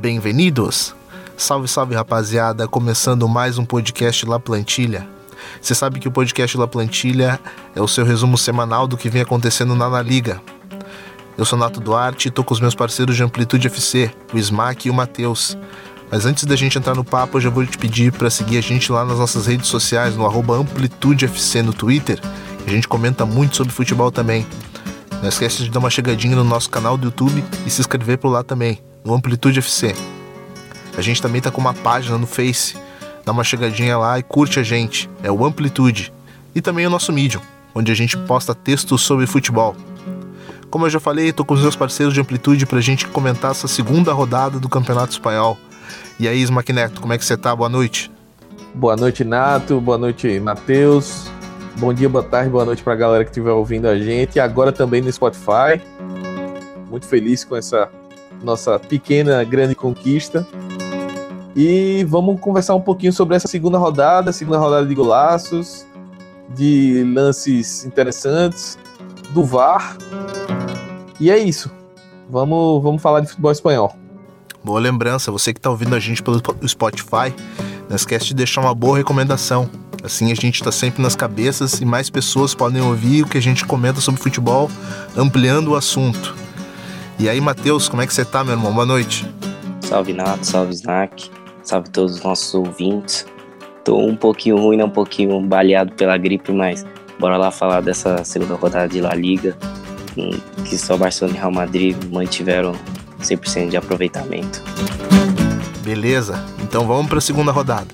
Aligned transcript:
Bem-vindos! 0.00 0.94
Salve, 1.36 1.68
salve 1.68 1.94
rapaziada, 1.94 2.66
começando 2.66 3.28
mais 3.28 3.58
um 3.58 3.66
podcast 3.66 4.24
La 4.24 4.40
Plantilha. 4.40 5.06
Você 5.60 5.74
sabe 5.74 6.00
que 6.00 6.08
o 6.08 6.10
podcast 6.10 6.56
La 6.56 6.66
Plantilha 6.66 7.38
é 7.76 7.82
o 7.82 7.86
seu 7.86 8.02
resumo 8.02 8.38
semanal 8.38 8.88
do 8.88 8.96
que 8.96 9.10
vem 9.10 9.20
acontecendo 9.20 9.74
na 9.74 10.00
Liga. 10.00 10.40
Eu 11.36 11.44
sou 11.44 11.58
Nato 11.58 11.82
Duarte 11.82 12.28
e 12.28 12.30
tô 12.30 12.42
com 12.42 12.54
os 12.54 12.60
meus 12.60 12.74
parceiros 12.74 13.14
de 13.14 13.22
Amplitude 13.22 13.66
FC, 13.66 14.10
o 14.32 14.38
Smack 14.38 14.88
e 14.88 14.90
o 14.90 14.94
Matheus. 14.94 15.54
Mas 16.10 16.24
antes 16.24 16.46
da 16.46 16.56
gente 16.56 16.78
entrar 16.78 16.94
no 16.94 17.04
papo, 17.04 17.36
eu 17.36 17.42
já 17.42 17.50
vou 17.50 17.66
te 17.66 17.76
pedir 17.76 18.10
para 18.10 18.30
seguir 18.30 18.56
a 18.56 18.62
gente 18.62 18.90
lá 18.90 19.04
nas 19.04 19.18
nossas 19.18 19.46
redes 19.46 19.68
sociais, 19.68 20.16
no 20.16 20.24
AmplitudeFC 20.24 21.60
no 21.60 21.74
Twitter. 21.74 22.18
A 22.66 22.70
gente 22.70 22.88
comenta 22.88 23.26
muito 23.26 23.54
sobre 23.54 23.70
futebol 23.70 24.10
também. 24.10 24.46
Não 25.20 25.28
esquece 25.28 25.62
de 25.62 25.70
dar 25.70 25.78
uma 25.78 25.90
chegadinha 25.90 26.36
no 26.36 26.44
nosso 26.44 26.70
canal 26.70 26.96
do 26.96 27.08
YouTube 27.08 27.44
e 27.66 27.70
se 27.70 27.82
inscrever 27.82 28.16
por 28.16 28.30
lá 28.30 28.42
também, 28.42 28.80
no 29.04 29.14
Amplitude 29.14 29.58
FC. 29.58 29.94
A 30.96 31.00
gente 31.00 31.22
também 31.22 31.40
tá 31.40 31.50
com 31.50 31.60
uma 31.60 31.74
página 31.74 32.18
no 32.18 32.26
Face. 32.26 32.76
Dá 33.24 33.32
uma 33.32 33.44
chegadinha 33.44 33.96
lá 33.96 34.18
e 34.18 34.22
curte 34.22 34.58
a 34.58 34.62
gente. 34.62 35.08
É 35.22 35.30
o 35.30 35.44
Amplitude. 35.44 36.12
E 36.54 36.60
também 36.60 36.86
o 36.86 36.90
nosso 36.90 37.12
Medium, 37.12 37.40
onde 37.74 37.92
a 37.92 37.94
gente 37.94 38.16
posta 38.16 38.54
textos 38.54 39.02
sobre 39.02 39.26
futebol. 39.26 39.76
Como 40.70 40.86
eu 40.86 40.90
já 40.90 41.00
falei, 41.00 41.32
tô 41.32 41.44
com 41.44 41.54
os 41.54 41.62
meus 41.62 41.76
parceiros 41.76 42.14
de 42.14 42.20
Amplitude 42.20 42.66
pra 42.66 42.80
gente 42.80 43.06
comentar 43.06 43.50
essa 43.50 43.66
segunda 43.66 44.12
rodada 44.12 44.58
do 44.58 44.68
Campeonato 44.68 45.12
Espanhol. 45.12 45.58
E 46.18 46.28
aí, 46.28 46.40
Smackneto, 46.42 47.00
como 47.00 47.12
é 47.12 47.18
que 47.18 47.24
você 47.24 47.36
tá? 47.36 47.54
Boa 47.54 47.68
noite. 47.68 48.10
Boa 48.74 48.96
noite, 48.96 49.24
Nato. 49.24 49.80
Boa 49.80 49.98
noite, 49.98 50.38
Matheus. 50.38 51.28
Bom 51.78 51.92
dia, 51.94 52.08
boa 52.08 52.22
tarde, 52.22 52.50
boa 52.50 52.64
noite 52.64 52.82
para 52.82 52.92
a 52.92 52.96
galera 52.96 53.24
que 53.24 53.30
estiver 53.30 53.52
ouvindo 53.52 53.88
a 53.88 53.98
gente. 53.98 54.36
E 54.36 54.40
agora 54.40 54.70
também 54.70 55.00
no 55.00 55.10
Spotify. 55.10 55.80
Muito 56.88 57.06
feliz 57.06 57.44
com 57.44 57.56
essa 57.56 57.88
nossa 58.42 58.78
pequena, 58.78 59.42
grande 59.44 59.74
conquista. 59.74 60.46
E 61.54 62.04
vamos 62.08 62.40
conversar 62.40 62.74
um 62.74 62.80
pouquinho 62.80 63.12
sobre 63.12 63.36
essa 63.36 63.48
segunda 63.48 63.76
rodada, 63.76 64.32
segunda 64.32 64.58
rodada 64.58 64.86
de 64.86 64.94
golaços, 64.94 65.86
de 66.54 67.04
lances 67.14 67.84
interessantes, 67.84 68.78
do 69.30 69.44
VAR. 69.44 69.96
E 71.18 71.30
é 71.30 71.38
isso. 71.38 71.70
Vamos, 72.28 72.82
vamos 72.82 73.02
falar 73.02 73.20
de 73.20 73.28
futebol 73.28 73.50
espanhol. 73.50 73.94
Boa 74.62 74.78
lembrança, 74.78 75.32
você 75.32 75.52
que 75.52 75.58
está 75.58 75.70
ouvindo 75.70 75.94
a 75.94 75.98
gente 75.98 76.22
pelo 76.22 76.40
Spotify, 76.66 77.34
não 77.88 77.96
esquece 77.96 78.26
de 78.26 78.34
deixar 78.34 78.60
uma 78.60 78.74
boa 78.74 78.96
recomendação. 78.96 79.68
Assim 80.04 80.30
a 80.30 80.34
gente 80.34 80.56
está 80.56 80.70
sempre 80.70 81.02
nas 81.02 81.16
cabeças 81.16 81.80
e 81.80 81.84
mais 81.84 82.08
pessoas 82.08 82.54
podem 82.54 82.80
ouvir 82.80 83.22
o 83.22 83.26
que 83.26 83.36
a 83.36 83.42
gente 83.42 83.64
comenta 83.66 84.00
sobre 84.00 84.20
futebol, 84.20 84.70
ampliando 85.16 85.68
o 85.68 85.76
assunto. 85.76 86.34
E 87.20 87.28
aí, 87.28 87.38
Matheus, 87.38 87.86
como 87.86 88.00
é 88.00 88.06
que 88.06 88.14
você 88.14 88.24
tá, 88.24 88.42
meu 88.42 88.54
irmão? 88.54 88.72
Boa 88.72 88.86
noite. 88.86 89.26
Salve 89.82 90.14
Nato, 90.14 90.42
salve 90.42 90.72
Snack, 90.72 91.30
salve 91.62 91.90
todos 91.90 92.14
os 92.14 92.22
nossos 92.22 92.54
ouvintes. 92.54 93.26
Tô 93.84 93.98
um 93.98 94.16
pouquinho 94.16 94.56
ruim, 94.56 94.78
né? 94.78 94.84
um 94.86 94.90
pouquinho 94.90 95.38
baleado 95.42 95.92
pela 95.92 96.16
gripe, 96.16 96.50
mas 96.50 96.86
bora 97.18 97.36
lá 97.36 97.50
falar 97.50 97.82
dessa 97.82 98.24
segunda 98.24 98.54
rodada 98.54 98.88
de 98.88 99.02
La 99.02 99.14
Liga, 99.14 99.54
que 100.64 100.78
só 100.78 100.96
Barcelona 100.96 101.36
e 101.36 101.40
Real 101.40 101.52
Madrid 101.52 101.94
mantiveram 102.10 102.72
100% 103.20 103.68
de 103.68 103.76
aproveitamento. 103.76 104.62
Beleza, 105.84 106.42
então 106.62 106.86
vamos 106.86 107.06
para 107.06 107.18
a 107.18 107.20
segunda 107.20 107.52
rodada. 107.52 107.88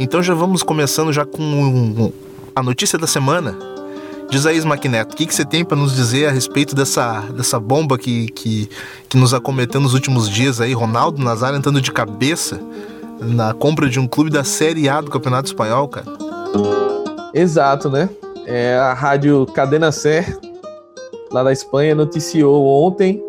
Então 0.00 0.20
já 0.20 0.34
vamos 0.34 0.64
começando 0.64 1.12
já 1.12 1.24
com 1.24 2.12
a 2.54 2.62
notícia 2.62 2.98
da 2.98 3.06
semana. 3.06 3.56
Diz 4.30 4.46
aí, 4.46 4.60
Maquineto, 4.64 5.14
o 5.14 5.16
que, 5.16 5.26
que 5.26 5.34
você 5.34 5.44
tem 5.44 5.64
para 5.64 5.76
nos 5.76 5.94
dizer 5.94 6.26
a 6.26 6.30
respeito 6.30 6.74
dessa, 6.74 7.20
dessa 7.36 7.60
bomba 7.60 7.98
que, 7.98 8.28
que, 8.28 8.68
que 9.08 9.16
nos 9.16 9.34
acometeu 9.34 9.80
nos 9.80 9.94
últimos 9.94 10.28
dias 10.28 10.60
aí? 10.60 10.72
Ronaldo 10.72 11.22
Nazário 11.22 11.58
entrando 11.58 11.80
de 11.80 11.92
cabeça 11.92 12.60
na 13.20 13.52
compra 13.52 13.88
de 13.88 14.00
um 14.00 14.06
clube 14.06 14.30
da 14.30 14.42
Série 14.42 14.88
A 14.88 15.00
do 15.00 15.10
Campeonato 15.10 15.46
Espanhol, 15.46 15.88
cara. 15.88 16.06
Exato, 17.32 17.90
né? 17.90 18.08
É, 18.46 18.76
a 18.76 18.92
rádio 18.92 19.46
Cadena 19.46 19.92
Ser, 19.92 20.38
lá 21.30 21.42
da 21.42 21.52
Espanha, 21.52 21.94
noticiou 21.94 22.66
ontem, 22.66 23.22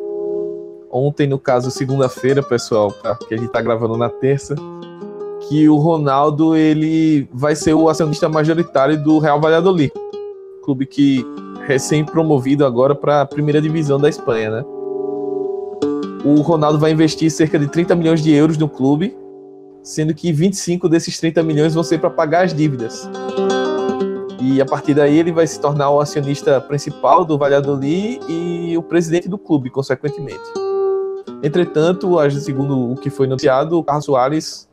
ontem, 0.89 1.27
no 1.27 1.37
caso, 1.37 1.71
segunda-feira, 1.71 2.41
pessoal, 2.41 2.91
tá? 2.91 3.15
que 3.15 3.33
a 3.33 3.37
gente 3.37 3.49
tá 3.49 3.61
gravando 3.61 3.97
na 3.97 4.09
terça, 4.09 4.55
que 5.47 5.69
o 5.69 5.77
Ronaldo 5.77 6.55
ele 6.55 7.27
vai 7.31 7.55
ser 7.55 7.73
o 7.73 7.89
acionista 7.89 8.27
majoritário 8.27 9.01
do 9.01 9.19
Real 9.19 9.39
Valladolid, 9.39 9.91
clube 10.63 10.85
que 10.85 11.25
recém-promovido 11.65 12.65
agora 12.65 12.95
para 12.95 13.21
a 13.21 13.25
primeira 13.25 13.61
divisão 13.61 13.99
da 13.99 14.09
Espanha, 14.09 14.49
né? 14.49 14.65
O 16.23 16.41
Ronaldo 16.41 16.79
vai 16.79 16.91
investir 16.91 17.29
cerca 17.29 17.59
de 17.59 17.67
30 17.67 17.95
milhões 17.95 18.21
de 18.21 18.31
euros 18.33 18.57
no 18.57 18.67
clube, 18.67 19.15
sendo 19.83 20.13
que 20.13 20.31
25 20.31 20.89
desses 20.89 21.19
30 21.19 21.43
milhões 21.43 21.75
vão 21.75 21.83
ser 21.83 21.99
para 21.99 22.09
pagar 22.09 22.45
as 22.45 22.53
dívidas. 22.53 23.07
E 24.41 24.59
a 24.59 24.65
partir 24.65 24.95
daí 24.95 25.19
ele 25.19 25.31
vai 25.31 25.45
se 25.45 25.59
tornar 25.59 25.91
o 25.91 25.99
acionista 25.99 26.59
principal 26.61 27.23
do 27.23 27.37
Valladolid 27.37 28.19
e 28.27 28.75
o 28.77 28.81
presidente 28.81 29.29
do 29.29 29.37
clube, 29.37 29.69
consequentemente. 29.69 30.39
Entretanto, 31.43 32.17
segundo 32.31 32.93
o 32.93 32.95
que 32.95 33.09
foi 33.11 33.27
noticiado, 33.27 33.77
o 33.77 33.83
Carlos 33.83 34.05
Soares, 34.05 34.67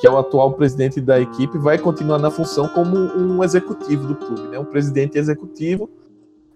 que 0.00 0.06
é 0.06 0.10
o 0.10 0.16
atual 0.16 0.52
presidente 0.52 1.00
da 1.00 1.20
equipe, 1.20 1.58
vai 1.58 1.78
continuar 1.78 2.18
na 2.18 2.30
função 2.30 2.66
como 2.68 2.96
um 2.96 3.44
executivo 3.44 4.06
do 4.06 4.14
clube, 4.14 4.48
né? 4.48 4.58
um 4.58 4.64
presidente 4.64 5.18
executivo, 5.18 5.90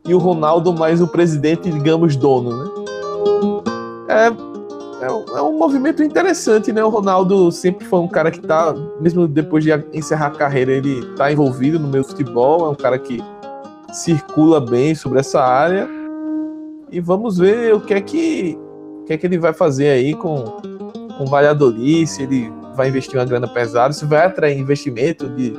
e 0.07 0.15
o 0.15 0.19
Ronaldo 0.19 0.73
mais 0.73 1.01
o 1.01 1.07
presidente, 1.07 1.71
digamos, 1.71 2.17
dono. 2.17 2.65
Né? 2.65 2.71
É 4.09 4.55
é 5.05 5.11
um, 5.11 5.37
é 5.37 5.43
um 5.43 5.59
movimento 5.59 6.03
interessante, 6.03 6.73
né? 6.73 6.83
O 6.83 6.89
Ronaldo 6.89 7.53
sempre 7.53 7.85
foi 7.85 7.99
um 7.99 8.09
cara 8.09 8.31
que 8.31 8.41
tá, 8.41 8.75
mesmo 9.01 9.29
depois 9.29 9.63
de 9.63 9.71
encerrar 9.93 10.29
a 10.29 10.31
carreira, 10.31 10.73
ele 10.73 11.05
tá 11.15 11.31
envolvido 11.31 11.79
no 11.79 11.89
meio 11.89 12.05
futebol, 12.05 12.67
é 12.67 12.71
um 12.71 12.75
cara 12.75 12.99
que 12.99 13.23
circula 13.93 14.61
bem 14.61 14.95
sobre 14.95 15.21
essa 15.21 15.43
área. 15.43 15.89
E 16.91 17.01
vamos 17.01 17.39
ver 17.39 17.75
o 17.75 17.81
que 17.81 17.93
é 17.93 18.01
que, 18.01 18.59
o 19.03 19.05
que, 19.05 19.13
é 19.13 19.19
que 19.19 19.27
ele 19.27 19.39
vai 19.39 19.53
fazer 19.53 19.89
aí 19.89 20.15
com, 20.15 20.45
com 21.19 21.25
o 21.25 21.27
Valladolid, 21.27 22.07
se 22.07 22.23
ele 22.23 22.51
vai 22.75 22.89
investir 22.89 23.19
uma 23.19 23.25
grana 23.25 23.49
pesada, 23.49 23.93
se 23.93 24.05
vai 24.05 24.27
atrair 24.27 24.59
investimento 24.59 25.29
de 25.29 25.55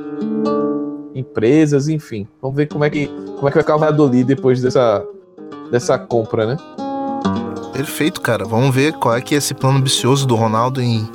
empresas, 1.14 1.88
enfim. 1.88 2.26
Vamos 2.40 2.56
ver 2.56 2.66
como 2.66 2.84
é 2.84 2.90
que, 2.90 3.06
como 3.06 3.48
é 3.48 3.50
que 3.50 3.54
vai 3.54 3.62
ficar 3.62 3.76
o 3.76 3.78
Valladolid 3.78 4.24
depois 4.24 4.60
dessa, 4.60 5.04
dessa 5.70 5.98
compra, 5.98 6.46
né? 6.46 6.56
Perfeito, 7.72 8.20
cara. 8.20 8.44
Vamos 8.44 8.74
ver 8.74 8.92
qual 8.94 9.14
é 9.14 9.20
que 9.20 9.34
é 9.34 9.38
esse 9.38 9.54
plano 9.54 9.78
ambicioso 9.78 10.26
do 10.26 10.34
Ronaldo 10.34 10.80
em, 10.80 11.08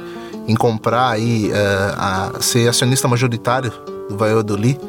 em 0.48 0.56
comprar 0.56 1.10
aí, 1.10 1.50
uh, 1.50 1.96
a, 1.98 2.32
ser 2.40 2.68
acionista 2.68 3.08
majoritário 3.08 3.72
do 4.10 4.18
Valladolid. 4.18 4.80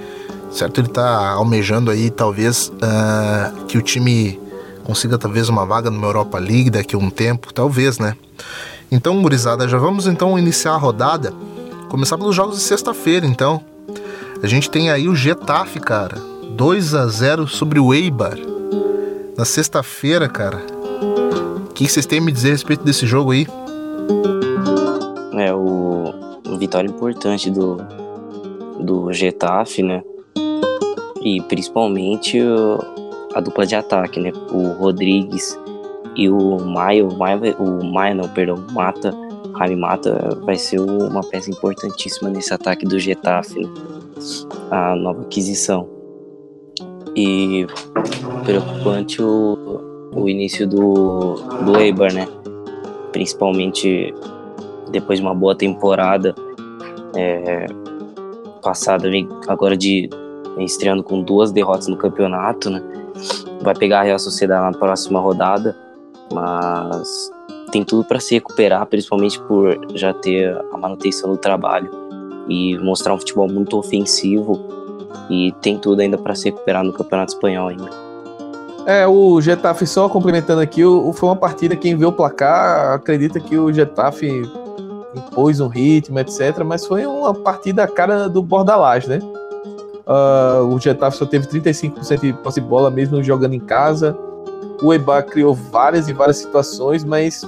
Certo? 0.51 0.81
Ele 0.81 0.89
tá 0.89 1.31
almejando 1.31 1.91
aí, 1.91 2.11
talvez, 2.11 2.69
uh, 2.69 3.65
que 3.67 3.79
o 3.79 3.83
time 3.83 4.39
consiga 4.85 5.17
talvez 5.17 5.49
uma 5.49 5.65
vaga 5.65 5.91
numa 5.91 6.07
Europa 6.07 6.39
League 6.39 6.69
daqui 6.69 6.95
a 6.95 6.99
um 6.99 7.09
tempo, 7.09 7.55
talvez, 7.55 7.99
né? 7.99 8.17
Então, 8.95 9.23
gurizada, 9.23 9.67
já 9.67 9.79
vamos 9.79 10.07
então 10.07 10.39
iniciar 10.39 10.75
a 10.75 10.77
rodada. 10.77 11.33
Começar 11.89 12.19
pelos 12.19 12.37
jogos 12.37 12.59
de 12.59 12.63
sexta-feira, 12.63 13.25
então. 13.25 13.59
A 14.43 14.47
gente 14.47 14.69
tem 14.69 14.91
aí 14.91 15.09
o 15.09 15.17
Getafe, 15.17 15.81
cara. 15.81 16.19
2 16.51 16.95
a 16.95 17.07
0 17.07 17.49
sobre 17.49 17.81
o 17.81 17.95
Eibar. 17.95 18.37
Na 19.35 19.47
sexta-feira, 19.47 20.29
cara. 20.29 20.59
O 21.71 21.73
que 21.73 21.89
vocês 21.89 22.05
têm 22.05 22.19
a 22.19 22.23
me 22.23 22.31
dizer 22.31 22.49
a 22.49 22.53
respeito 22.53 22.85
desse 22.85 23.07
jogo 23.07 23.31
aí? 23.31 23.47
É 25.39 25.55
o, 25.55 26.13
o 26.47 26.59
vitória 26.59 26.87
importante 26.87 27.51
do, 27.51 27.79
do 28.79 29.11
Getafe, 29.11 29.83
né? 29.83 30.03
E 31.23 31.41
principalmente 31.49 32.39
o, 32.43 32.79
a 33.35 33.41
dupla 33.41 33.65
de 33.65 33.75
ataque, 33.75 34.21
né? 34.21 34.33
O 34.51 34.73
Rodrigues 34.73 35.59
e 36.17 36.29
o 36.29 36.59
Maio, 36.61 37.09
o 37.09 37.85
Maio, 37.85 38.17
não, 38.17 38.29
perdão, 38.29 38.65
Mata, 38.73 39.15
Jaime 39.59 39.77
Mata 39.77 40.39
vai 40.43 40.57
ser 40.57 40.81
uma 40.81 41.23
peça 41.23 41.51
importantíssima 41.51 42.31
nesse 42.31 42.53
ataque 42.53 42.85
do 42.85 42.99
Getafe, 42.99 43.61
né? 43.61 43.71
a 44.71 44.97
nova 44.97 45.23
aquisição. 45.23 45.89
E 47.15 47.67
preocupante 48.45 49.23
o, 49.23 50.11
o 50.15 50.29
início 50.29 50.67
do, 50.67 51.35
do 51.65 51.79
Eibar, 51.79 52.13
né? 52.13 52.27
Principalmente 53.13 54.15
depois 54.91 55.19
de 55.19 55.25
uma 55.25 55.35
boa 55.35 55.55
temporada 55.55 56.35
é, 57.15 57.67
passada, 58.63 59.09
agora 59.47 59.77
de 59.77 60.09
estreando 60.59 61.03
com 61.03 61.23
duas 61.23 61.53
derrotas 61.53 61.89
no 61.89 61.97
campeonato, 61.97 62.71
né? 62.71 62.83
Vai 63.61 63.75
pegar 63.75 64.01
a 64.01 64.03
Real 64.03 64.19
Sociedade 64.19 64.73
na 64.73 64.79
próxima 64.79 65.21
rodada, 65.21 65.77
mas 66.33 67.31
tem 67.71 67.85
tudo 67.85 68.05
para 68.05 68.21
se 68.21 68.35
recuperar, 68.35 68.85
principalmente 68.87 69.41
por 69.41 69.79
já 69.95 70.13
ter 70.13 70.57
a 70.73 70.77
manutenção 70.77 71.31
do 71.31 71.37
trabalho 71.37 71.91
e 72.49 72.77
mostrar 72.79 73.15
um 73.15 73.19
futebol 73.19 73.49
muito 73.49 73.79
ofensivo 73.79 74.61
e 75.31 75.53
tem 75.61 75.79
tudo 75.79 76.01
ainda 76.01 76.19
para 76.19 76.35
se 76.35 76.47
recuperar 76.47 76.85
no 76.85 76.93
Campeonato 76.93 77.33
Espanhol 77.33 77.69
ainda. 77.69 77.91
É, 78.85 79.07
o 79.07 79.41
Getafe, 79.41 79.87
só 79.87 80.09
complementando 80.09 80.61
aqui, 80.61 80.85
o, 80.85 81.13
foi 81.13 81.29
uma 81.29 81.37
partida, 81.37 81.77
quem 81.77 81.97
vê 81.97 82.05
o 82.05 82.13
placar 82.13 82.95
acredita 82.95 83.39
que 83.39 83.57
o 83.57 83.73
Getafe 83.73 84.43
impôs 85.15 85.61
um 85.61 85.69
ritmo, 85.69 86.19
etc. 86.19 86.63
Mas 86.65 86.85
foi 86.85 87.07
uma 87.07 87.33
partida 87.33 87.87
cara 87.87 88.29
do 88.29 88.43
Bordalás, 88.43 89.07
né? 89.07 89.21
Uh, 90.05 90.67
o 90.67 90.81
Getafe 90.81 91.17
só 91.17 91.25
teve 91.25 91.47
35% 91.47 92.21
de 92.21 92.33
posse 92.33 92.61
de 92.61 92.67
bola, 92.67 92.91
mesmo 92.91 93.23
jogando 93.23 93.55
em 93.55 93.61
casa. 93.61 94.17
O 94.83 94.93
Eba 94.93 95.23
criou 95.23 95.55
várias 95.55 96.09
e 96.09 96.13
várias 96.13 96.39
situações, 96.39 97.05
mas 97.05 97.47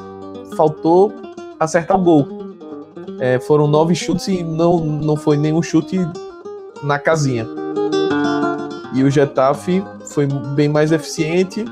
faltou 0.57 1.13
acertar 1.59 1.99
o 1.99 2.03
gol. 2.03 2.29
É, 3.19 3.39
foram 3.41 3.67
nove 3.67 3.95
chutes 3.95 4.29
e 4.29 4.43
não, 4.43 4.79
não 4.79 5.17
foi 5.17 5.37
nenhum 5.37 5.63
chute 5.63 5.99
na 6.83 6.99
casinha. 6.99 7.47
E 8.95 9.03
o 9.03 9.11
Getafe 9.11 9.83
foi 10.07 10.27
bem 10.55 10.69
mais 10.69 10.93
eficiente 10.93 11.65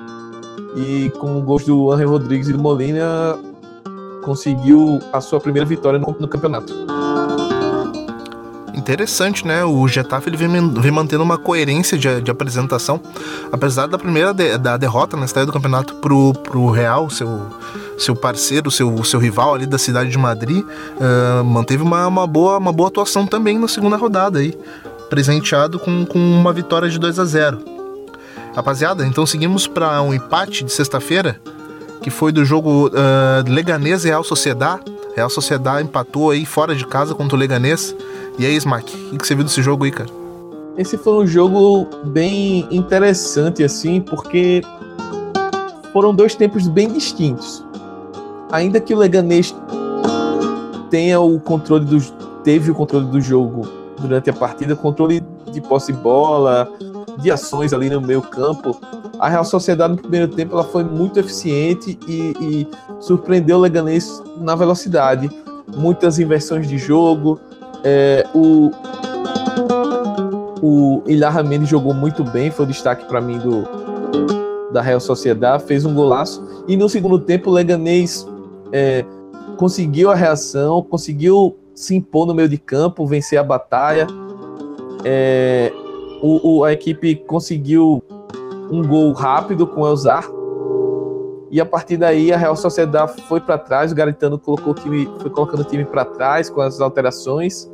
e 0.76 1.11
com 1.20 1.38
o 1.38 1.43
gols 1.43 1.65
do 1.65 1.93
André 1.93 2.06
Rodrigues 2.06 2.49
e 2.49 2.53
do 2.53 2.58
Molina 2.58 3.38
conseguiu 4.25 5.00
a 5.12 5.20
sua 5.20 5.38
primeira 5.38 5.67
vitória 5.67 5.99
no, 5.99 6.17
no 6.19 6.29
campeonato. 6.29 6.73
Interessante, 8.82 9.46
né? 9.46 9.64
O 9.64 9.87
Getafe 9.87 10.29
ele 10.29 10.37
vem, 10.37 10.49
vem 10.75 10.90
mantendo 10.90 11.23
uma 11.23 11.38
coerência 11.38 11.96
de, 11.96 12.20
de 12.20 12.31
apresentação, 12.32 13.00
apesar 13.52 13.87
da 13.87 13.96
primeira 13.96 14.34
de, 14.34 14.58
da 14.58 14.76
derrota 14.76 15.17
na 15.17 15.25
estreia 15.25 15.46
do 15.46 15.52
campeonato 15.52 15.94
pro, 15.94 16.32
pro 16.34 16.69
Real, 16.69 17.08
seu, 17.08 17.46
seu 17.96 18.17
parceiro, 18.17 18.73
seu, 18.73 19.05
seu 19.05 19.20
rival 19.20 19.55
ali 19.55 19.67
da 19.67 19.79
cidade 19.79 20.11
de 20.11 20.19
Madrid, 20.19 20.64
uh, 20.64 21.44
manteve 21.44 21.81
uma, 21.81 22.08
uma, 22.08 22.26
boa, 22.26 22.58
uma 22.58 22.73
boa 22.73 22.88
atuação 22.88 23.25
também 23.25 23.56
na 23.56 23.69
segunda 23.69 23.96
rodada 23.96 24.40
aí, 24.40 24.52
presenteado 25.08 25.79
com, 25.79 26.05
com 26.05 26.19
uma 26.19 26.52
vitória 26.52 26.90
de 26.90 26.99
2 26.99 27.20
a 27.20 27.25
0 27.25 27.58
Rapaziada, 28.52 29.06
então 29.06 29.25
seguimos 29.25 29.69
para 29.69 30.02
um 30.02 30.12
empate 30.12 30.64
de 30.64 30.73
sexta-feira, 30.73 31.40
que 32.02 32.11
foi 32.11 32.32
do 32.32 32.44
jogo 32.44 32.88
uh, 32.88 33.49
Leganês 33.49 34.02
Real 34.02 34.25
Sociedad. 34.25 34.81
Real 35.14 35.31
Sociedad 35.31 35.81
empatou 35.81 36.32
aí 36.32 36.44
fora 36.44 36.75
de 36.75 36.84
casa 36.84 37.14
contra 37.14 37.37
o 37.37 37.38
Leganês. 37.38 37.94
E 38.38 38.46
aí, 38.46 38.56
Smack, 38.56 38.94
o 39.12 39.19
que 39.19 39.26
você 39.26 39.34
viu 39.34 39.44
desse 39.44 39.62
jogo 39.62 39.84
aí, 39.84 39.90
cara? 39.90 40.11
Esse 40.76 40.96
foi 40.96 41.12
um 41.23 41.26
jogo 41.26 41.87
bem 42.05 42.67
interessante, 42.70 43.62
assim, 43.62 44.00
porque 44.00 44.62
foram 45.93 46.14
dois 46.14 46.34
tempos 46.34 46.67
bem 46.67 46.88
distintos. 46.90 47.64
Ainda 48.50 48.81
que 48.81 48.94
o 48.94 48.99
Leganês 48.99 49.55
tenha 50.90 51.20
o 51.20 51.38
controle 51.38 51.84
do, 51.84 52.00
teve 52.43 52.70
o 52.70 52.75
controle 52.75 53.06
do 53.06 53.20
jogo 53.20 53.69
durante 53.99 54.31
a 54.31 54.32
partida, 54.32 54.75
controle 54.75 55.23
de 55.50 55.61
posse 55.61 55.93
de 55.93 55.99
bola, 55.99 56.70
de 57.19 57.31
ações 57.31 57.73
ali 57.73 57.90
no 57.90 58.00
meio 58.00 58.23
campo, 58.23 58.79
a 59.23 59.29
Real 59.29 59.44
Sociedade 59.44 59.93
no 59.93 59.99
primeiro 60.00 60.26
tempo 60.26 60.55
ela 60.55 60.64
foi 60.64 60.82
muito 60.82 61.20
eficiente 61.20 61.96
e, 62.08 62.34
e 62.40 62.69
surpreendeu 62.99 63.58
o 63.58 63.61
Leganês 63.61 64.20
na 64.38 64.56
velocidade. 64.56 65.31
Muitas 65.76 66.19
inversões 66.19 66.67
de 66.67 66.76
jogo. 66.76 67.38
É, 67.84 68.26
o 68.34 68.70
o 70.62 71.02
Ilharra 71.08 71.43
jogou 71.64 71.93
muito 71.93 72.23
bem, 72.23 72.49
foi 72.49 72.64
o 72.64 72.69
destaque 72.69 73.05
para 73.06 73.20
mim 73.20 73.37
do, 73.38 73.64
da 74.70 74.81
Real 74.81 75.00
Sociedade, 75.00 75.64
fez 75.64 75.84
um 75.84 75.93
golaço. 75.93 76.64
E 76.69 76.76
no 76.76 76.88
segundo 76.88 77.19
tempo 77.19 77.50
o 77.50 77.52
Leganês 77.52 78.25
é, 78.70 79.05
conseguiu 79.56 80.11
a 80.11 80.14
reação, 80.14 80.81
conseguiu 80.82 81.58
se 81.75 81.96
impor 81.96 82.26
no 82.26 82.34
meio 82.34 82.49
de 82.49 82.58
campo, 82.58 83.05
vencer 83.05 83.40
a 83.40 83.43
batalha. 83.43 84.06
É, 85.05 85.73
o, 86.23 86.58
o, 86.58 86.64
a 86.64 86.73
equipe 86.73 87.17
conseguiu 87.17 88.00
um 88.70 88.87
gol 88.87 89.12
rápido 89.12 89.67
com 89.67 89.81
o 89.81 89.87
Elzar. 89.88 90.31
E 91.50 91.61
a 91.61 91.67
partir 91.67 91.96
daí 91.96 92.32
a 92.32 92.37
Real 92.37 92.55
Sociedade 92.55 93.20
foi 93.23 93.40
para 93.40 93.58
trás, 93.58 93.90
o 93.90 93.94
Garitano 93.94 94.38
colocou 94.38 94.73
o 94.73 94.75
time, 94.76 95.11
foi 95.20 95.31
colocando 95.31 95.61
o 95.61 95.64
time 95.64 95.84
para 95.84 96.05
trás 96.05 96.49
com 96.49 96.61
as 96.61 96.81
alterações. 96.81 97.72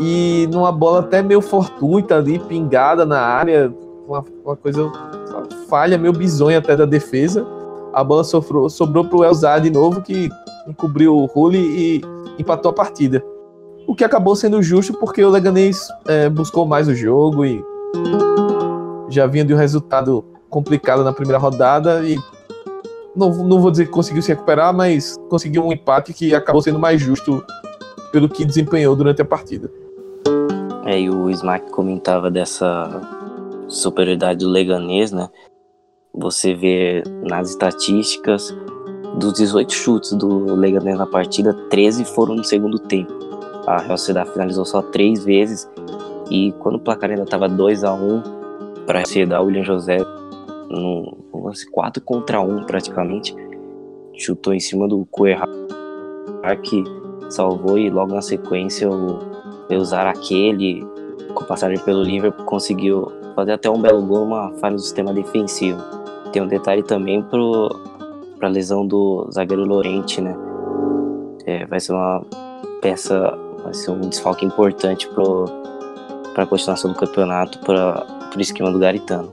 E 0.00 0.48
numa 0.52 0.72
bola 0.72 1.00
até 1.00 1.22
meio 1.22 1.40
fortuita 1.40 2.16
ali, 2.16 2.38
pingada 2.38 3.04
na 3.06 3.20
área, 3.20 3.72
uma, 4.06 4.24
uma 4.44 4.56
coisa 4.56 4.84
uma 4.84 5.48
falha 5.68 5.98
meio 5.98 6.12
bizonha 6.12 6.58
até 6.58 6.76
da 6.76 6.84
defesa. 6.84 7.46
A 7.92 8.02
bola 8.02 8.24
sofrou, 8.24 8.68
sobrou 8.68 9.04
para 9.04 9.18
o 9.18 9.24
Elzar 9.24 9.60
de 9.60 9.70
novo, 9.70 10.02
que 10.02 10.28
encobriu 10.66 11.16
o 11.16 11.26
Rulli 11.26 11.58
e 11.58 12.02
empatou 12.38 12.70
a 12.70 12.74
partida. 12.74 13.22
O 13.86 13.94
que 13.94 14.02
acabou 14.02 14.34
sendo 14.34 14.62
justo 14.62 14.94
porque 14.94 15.22
o 15.22 15.30
Leganês 15.30 15.86
é, 16.06 16.28
buscou 16.28 16.66
mais 16.66 16.88
o 16.88 16.94
jogo 16.94 17.44
e 17.44 17.62
já 19.08 19.26
vinha 19.26 19.44
de 19.44 19.54
um 19.54 19.56
resultado 19.56 20.24
complicado 20.48 21.04
na 21.04 21.12
primeira 21.12 21.38
rodada 21.38 22.02
e 22.02 22.18
não, 23.14 23.30
não 23.44 23.60
vou 23.60 23.70
dizer 23.70 23.86
que 23.86 23.92
conseguiu 23.92 24.22
se 24.22 24.28
recuperar, 24.28 24.74
mas 24.74 25.16
conseguiu 25.28 25.64
um 25.64 25.72
empate 25.72 26.12
que 26.12 26.34
acabou 26.34 26.62
sendo 26.62 26.78
mais 26.78 27.00
justo 27.00 27.44
pelo 28.10 28.28
que 28.28 28.44
desempenhou 28.44 28.96
durante 28.96 29.22
a 29.22 29.24
partida. 29.24 29.70
É, 30.86 31.00
e 31.00 31.08
o 31.08 31.30
Smack 31.30 31.70
comentava 31.70 32.30
dessa 32.30 33.00
superioridade 33.68 34.40
do 34.40 34.50
Leganês, 34.50 35.12
né? 35.12 35.28
Você 36.12 36.54
vê 36.54 37.02
nas 37.22 37.50
estatísticas 37.50 38.54
dos 39.18 39.32
18 39.34 39.72
chutes 39.72 40.12
do 40.12 40.54
Leganês 40.54 40.98
na 40.98 41.06
partida, 41.06 41.54
13 41.70 42.04
foram 42.04 42.34
no 42.34 42.44
segundo 42.44 42.78
tempo. 42.78 43.12
A 43.66 43.78
Real 43.78 43.96
Sociedade 43.96 44.30
finalizou 44.30 44.64
só 44.64 44.82
três 44.82 45.24
vezes 45.24 45.68
e 46.30 46.52
quando 46.60 46.76
o 46.76 46.80
placar 46.80 47.10
ainda 47.10 47.22
estava 47.22 47.48
2 47.48 47.82
a 47.82 47.94
1 47.94 48.22
para 48.86 49.04
ceder 49.06 49.40
o 49.40 49.44
William 49.44 49.64
José 49.64 49.98
no 50.68 51.16
lance 51.32 51.68
4 51.70 52.02
contra 52.02 52.40
1 52.40 52.64
praticamente. 52.64 53.34
Chutou 54.16 54.52
em 54.52 54.60
cima 54.60 54.86
do 54.86 55.06
Cuerra 55.10 55.48
que 56.62 56.84
salvou 57.30 57.78
e 57.78 57.88
logo 57.88 58.14
na 58.14 58.20
sequência 58.20 58.88
o 58.90 59.33
usar 59.70 60.06
aquele 60.06 60.86
com 61.34 61.44
passagem 61.44 61.78
pelo 61.80 62.02
Liverpool 62.02 62.44
conseguiu 62.44 63.12
fazer 63.34 63.52
até 63.52 63.68
um 63.68 63.80
belo 63.80 64.02
gol, 64.02 64.24
uma 64.24 64.52
falha 64.60 64.76
do 64.76 64.80
sistema 64.80 65.12
defensivo. 65.12 65.82
Tem 66.32 66.42
um 66.42 66.46
detalhe 66.46 66.82
também 66.82 67.22
para 67.22 68.48
a 68.48 68.50
lesão 68.50 68.86
do 68.86 69.28
zagueiro 69.32 69.64
Lorente, 69.64 70.20
né? 70.20 70.36
É, 71.46 71.66
vai 71.66 71.80
ser 71.80 71.92
uma 71.92 72.22
peça, 72.80 73.36
vai 73.62 73.74
ser 73.74 73.90
um 73.90 74.00
desfalque 74.00 74.44
importante 74.44 75.08
para 76.34 76.44
a 76.44 76.46
continuação 76.46 76.92
do 76.92 76.98
campeonato, 76.98 77.58
para 77.60 78.06
pro 78.30 78.40
esquema 78.40 78.70
do 78.70 78.78
Garitano. 78.78 79.32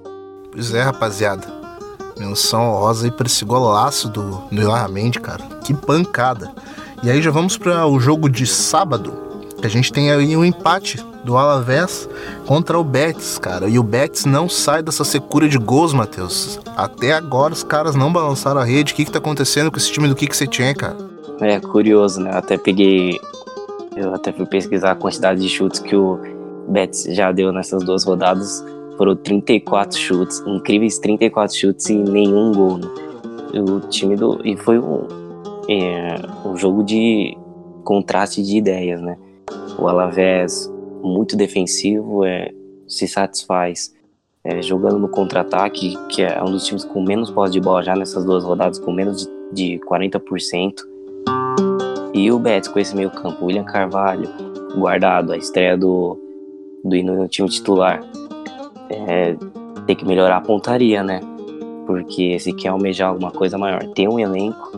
Pois 0.51 0.73
é, 0.73 0.81
rapaziada. 0.81 1.47
Menção 2.17 2.71
rosa 2.71 3.05
aí 3.05 3.11
pra 3.11 3.25
esse 3.25 3.43
golaço 3.43 4.07
do, 4.07 4.43
do 4.51 4.61
Ilharramendi, 4.61 5.19
cara. 5.19 5.43
Que 5.63 5.73
pancada. 5.73 6.51
E 7.01 7.09
aí 7.09 7.19
já 7.19 7.31
vamos 7.31 7.57
para 7.57 7.87
o 7.87 7.99
jogo 7.99 8.29
de 8.29 8.45
sábado. 8.45 9.30
A 9.63 9.69
gente 9.69 9.91
tem 9.91 10.11
aí 10.11 10.35
um 10.35 10.43
empate 10.43 11.03
do 11.23 11.37
Alavés 11.37 12.09
contra 12.45 12.79
o 12.79 12.83
Betis, 12.83 13.37
cara. 13.37 13.67
E 13.67 13.77
o 13.77 13.83
Betis 13.83 14.25
não 14.25 14.49
sai 14.49 14.81
dessa 14.81 15.03
secura 15.03 15.47
de 15.47 15.57
gols, 15.57 15.93
Matheus. 15.93 16.59
Até 16.75 17.13
agora 17.13 17.53
os 17.53 17.63
caras 17.63 17.95
não 17.95 18.11
balançaram 18.11 18.59
a 18.59 18.63
rede. 18.63 18.93
O 18.93 18.95
que 18.95 19.05
que 19.05 19.11
tá 19.11 19.19
acontecendo 19.19 19.71
com 19.71 19.77
esse 19.77 19.91
time 19.91 20.07
do 20.07 20.15
que 20.15 20.25
você 20.25 20.47
tinha, 20.47 20.73
cara? 20.73 20.97
É 21.39 21.59
curioso, 21.59 22.19
né? 22.19 22.31
Eu 22.31 22.37
até 22.37 22.57
peguei. 22.57 23.19
Eu 23.95 24.13
até 24.13 24.31
fui 24.31 24.45
pesquisar 24.45 24.91
a 24.91 24.95
quantidade 24.95 25.41
de 25.41 25.49
chutes 25.49 25.79
que 25.79 25.95
o 25.95 26.19
Betis 26.67 27.03
já 27.15 27.31
deu 27.31 27.51
nessas 27.51 27.83
duas 27.83 28.03
rodadas 28.03 28.63
foram 28.97 29.15
34 29.15 29.97
chutes, 29.97 30.43
incríveis 30.45 30.99
34 30.99 31.57
chutes 31.57 31.89
e 31.89 31.95
nenhum 31.95 32.51
gol. 32.51 32.77
Né? 32.77 32.87
O 33.53 33.79
time 33.81 34.15
do. 34.15 34.39
E 34.45 34.55
foi 34.55 34.77
um, 34.77 35.07
é, 35.67 36.15
um 36.45 36.55
jogo 36.55 36.83
de 36.83 37.35
contraste 37.83 38.43
de 38.43 38.57
ideias, 38.57 39.01
né? 39.01 39.17
O 39.77 39.87
Alavés 39.87 40.71
muito 41.01 41.35
defensivo, 41.35 42.23
é, 42.25 42.51
se 42.87 43.07
satisfaz 43.07 43.93
é, 44.43 44.61
jogando 44.61 44.99
no 44.99 45.07
contra-ataque, 45.07 45.95
que 46.09 46.23
é 46.23 46.41
um 46.41 46.51
dos 46.51 46.65
times 46.65 46.83
com 46.83 47.01
menos 47.03 47.29
posse 47.29 47.53
de 47.53 47.61
bola 47.61 47.83
já 47.83 47.95
nessas 47.95 48.25
duas 48.25 48.43
rodadas, 48.43 48.79
com 48.79 48.91
menos 48.91 49.27
de, 49.51 49.77
de 49.77 49.85
40%. 49.85 50.73
E 52.13 52.31
o 52.31 52.37
Betis 52.39 52.67
com 52.67 52.79
esse 52.79 52.95
meio 52.95 53.09
campo, 53.09 53.45
William 53.45 53.63
Carvalho, 53.63 54.29
guardado, 54.75 55.31
a 55.31 55.37
estreia 55.37 55.77
do, 55.77 56.19
do 56.83 57.03
no 57.03 57.27
time 57.27 57.47
titular 57.49 58.01
é, 58.89 59.35
tem 59.85 59.95
que 59.95 60.05
melhorar 60.05 60.37
a 60.37 60.41
pontaria, 60.41 61.03
né? 61.03 61.21
Porque 61.85 62.37
se 62.39 62.53
quer 62.53 62.69
almejar 62.69 63.09
alguma 63.09 63.31
coisa 63.31 63.57
maior, 63.57 63.83
tem 63.93 64.07
um 64.07 64.19
elenco 64.19 64.71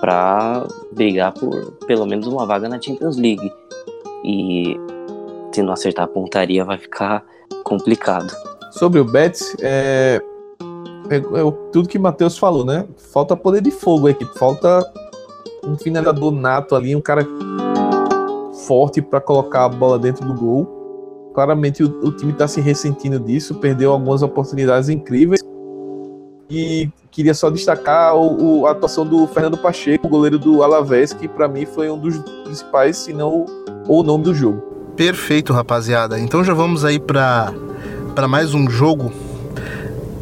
para 0.00 0.66
brigar 0.92 1.32
por 1.32 1.72
pelo 1.86 2.06
menos 2.06 2.26
uma 2.26 2.46
vaga 2.46 2.68
na 2.68 2.80
Champions 2.80 3.16
League. 3.16 3.50
E 4.26 4.76
se 5.52 5.62
não 5.62 5.72
acertar 5.72 6.04
a 6.04 6.08
pontaria, 6.08 6.64
vai 6.64 6.78
ficar 6.78 7.24
complicado. 7.64 8.30
Sobre 8.72 9.00
o 9.00 9.04
Betis, 9.04 9.56
é, 9.60 10.20
é, 11.08 11.16
é 11.16 11.52
tudo 11.72 11.88
que 11.88 11.96
o 11.96 12.00
Matheus 12.00 12.36
falou, 12.36 12.64
né? 12.64 12.86
Falta 13.12 13.36
poder 13.36 13.62
de 13.62 13.70
fogo 13.70 14.08
aqui, 14.08 14.24
falta 14.38 14.84
um 15.64 15.76
finalizador 15.76 16.32
nato 16.32 16.74
ali, 16.74 16.94
um 16.94 17.00
cara 17.00 17.26
forte 18.66 19.00
para 19.00 19.20
colocar 19.20 19.64
a 19.64 19.68
bola 19.68 19.98
dentro 19.98 20.26
do 20.26 20.34
gol 20.34 20.76
claramente 21.36 21.84
o, 21.84 21.86
o 22.02 22.10
time 22.10 22.32
está 22.32 22.48
se 22.48 22.62
ressentindo 22.62 23.20
disso, 23.20 23.56
perdeu 23.56 23.92
algumas 23.92 24.22
oportunidades 24.22 24.88
incríveis. 24.88 25.42
E 26.48 26.88
queria 27.16 27.32
só 27.32 27.48
destacar 27.48 28.14
o, 28.14 28.60
o, 28.60 28.66
a 28.66 28.72
atuação 28.72 29.06
do 29.06 29.26
Fernando 29.26 29.56
Pacheco, 29.56 30.06
goleiro 30.06 30.38
do 30.38 30.62
Alavés, 30.62 31.14
que 31.14 31.26
para 31.26 31.48
mim 31.48 31.64
foi 31.64 31.90
um 31.90 31.96
dos 31.96 32.18
principais, 32.44 32.98
se 32.98 33.14
não 33.14 33.46
o, 33.88 34.02
nome 34.02 34.24
do 34.24 34.34
jogo. 34.34 34.60
Perfeito, 34.94 35.50
rapaziada. 35.54 36.20
Então 36.20 36.44
já 36.44 36.52
vamos 36.52 36.84
aí 36.84 36.98
para 36.98 37.54
mais 38.28 38.52
um 38.52 38.68
jogo 38.68 39.10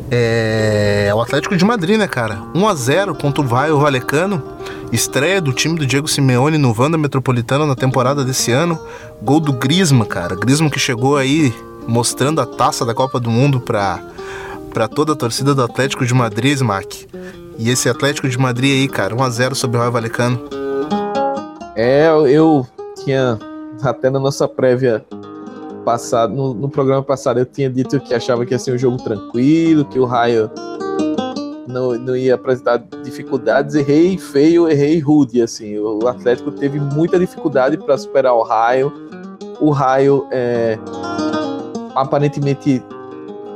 é 0.08 1.10
o 1.12 1.20
Atlético 1.20 1.56
de 1.56 1.64
Madrid, 1.64 1.98
né, 1.98 2.06
cara? 2.06 2.42
1 2.54 2.68
a 2.68 2.74
0 2.76 3.14
contra 3.16 3.42
o 3.42 3.46
Raio 3.48 3.80
Valecano. 3.80 4.40
Estreia 4.92 5.40
do 5.40 5.52
time 5.52 5.76
do 5.76 5.84
Diego 5.84 6.06
Simeone 6.06 6.58
no 6.58 6.72
Vanda 6.72 6.96
Metropolitano 6.96 7.66
na 7.66 7.74
temporada 7.74 8.24
desse 8.24 8.52
ano. 8.52 8.78
Gol 9.20 9.40
do 9.40 9.52
Grisma, 9.52 10.06
cara. 10.06 10.36
Grisma 10.36 10.70
que 10.70 10.78
chegou 10.78 11.16
aí 11.16 11.52
mostrando 11.88 12.40
a 12.40 12.46
taça 12.46 12.84
da 12.86 12.94
Copa 12.94 13.18
do 13.18 13.30
Mundo 13.30 13.58
para 13.58 14.00
para 14.74 14.88
toda 14.88 15.12
a 15.12 15.16
torcida 15.16 15.54
do 15.54 15.62
Atlético 15.62 16.04
de 16.04 16.12
Madrid, 16.12 16.52
Smack. 16.52 17.06
E 17.56 17.70
esse 17.70 17.88
Atlético 17.88 18.28
de 18.28 18.36
Madrid 18.36 18.72
aí, 18.72 18.88
cara, 18.88 19.14
1 19.14 19.22
a 19.22 19.30
0 19.30 19.54
sobre 19.54 19.76
o 19.76 19.80
Raio 19.80 19.92
Valecano. 19.92 20.40
É, 21.76 22.08
eu 22.08 22.66
tinha 23.04 23.38
até 23.80 24.10
na 24.10 24.18
nossa 24.18 24.48
prévia 24.48 25.04
passado, 25.84 26.34
no, 26.34 26.52
no, 26.54 26.68
programa 26.68 27.02
passado, 27.02 27.38
eu 27.38 27.46
tinha 27.46 27.70
dito 27.70 28.00
que 28.00 28.14
achava 28.14 28.44
que 28.44 28.52
ia 28.52 28.58
ser 28.58 28.74
um 28.74 28.78
jogo 28.78 28.96
tranquilo, 28.96 29.84
que 29.84 29.98
o 29.98 30.04
Raio 30.04 30.50
não, 31.68 31.92
não 31.92 32.16
ia 32.16 32.34
apresentar 32.34 32.78
dificuldades. 33.04 33.76
Errei 33.76 34.18
feio, 34.18 34.68
errei 34.68 34.98
rude. 34.98 35.40
Assim, 35.40 35.78
o 35.78 36.08
Atlético 36.08 36.50
teve 36.50 36.80
muita 36.80 37.16
dificuldade 37.18 37.76
para 37.76 37.96
superar 37.96 38.34
o 38.34 38.42
Raio. 38.42 38.92
O 39.60 39.70
Raio 39.70 40.26
é, 40.32 40.76
aparentemente 41.94 42.82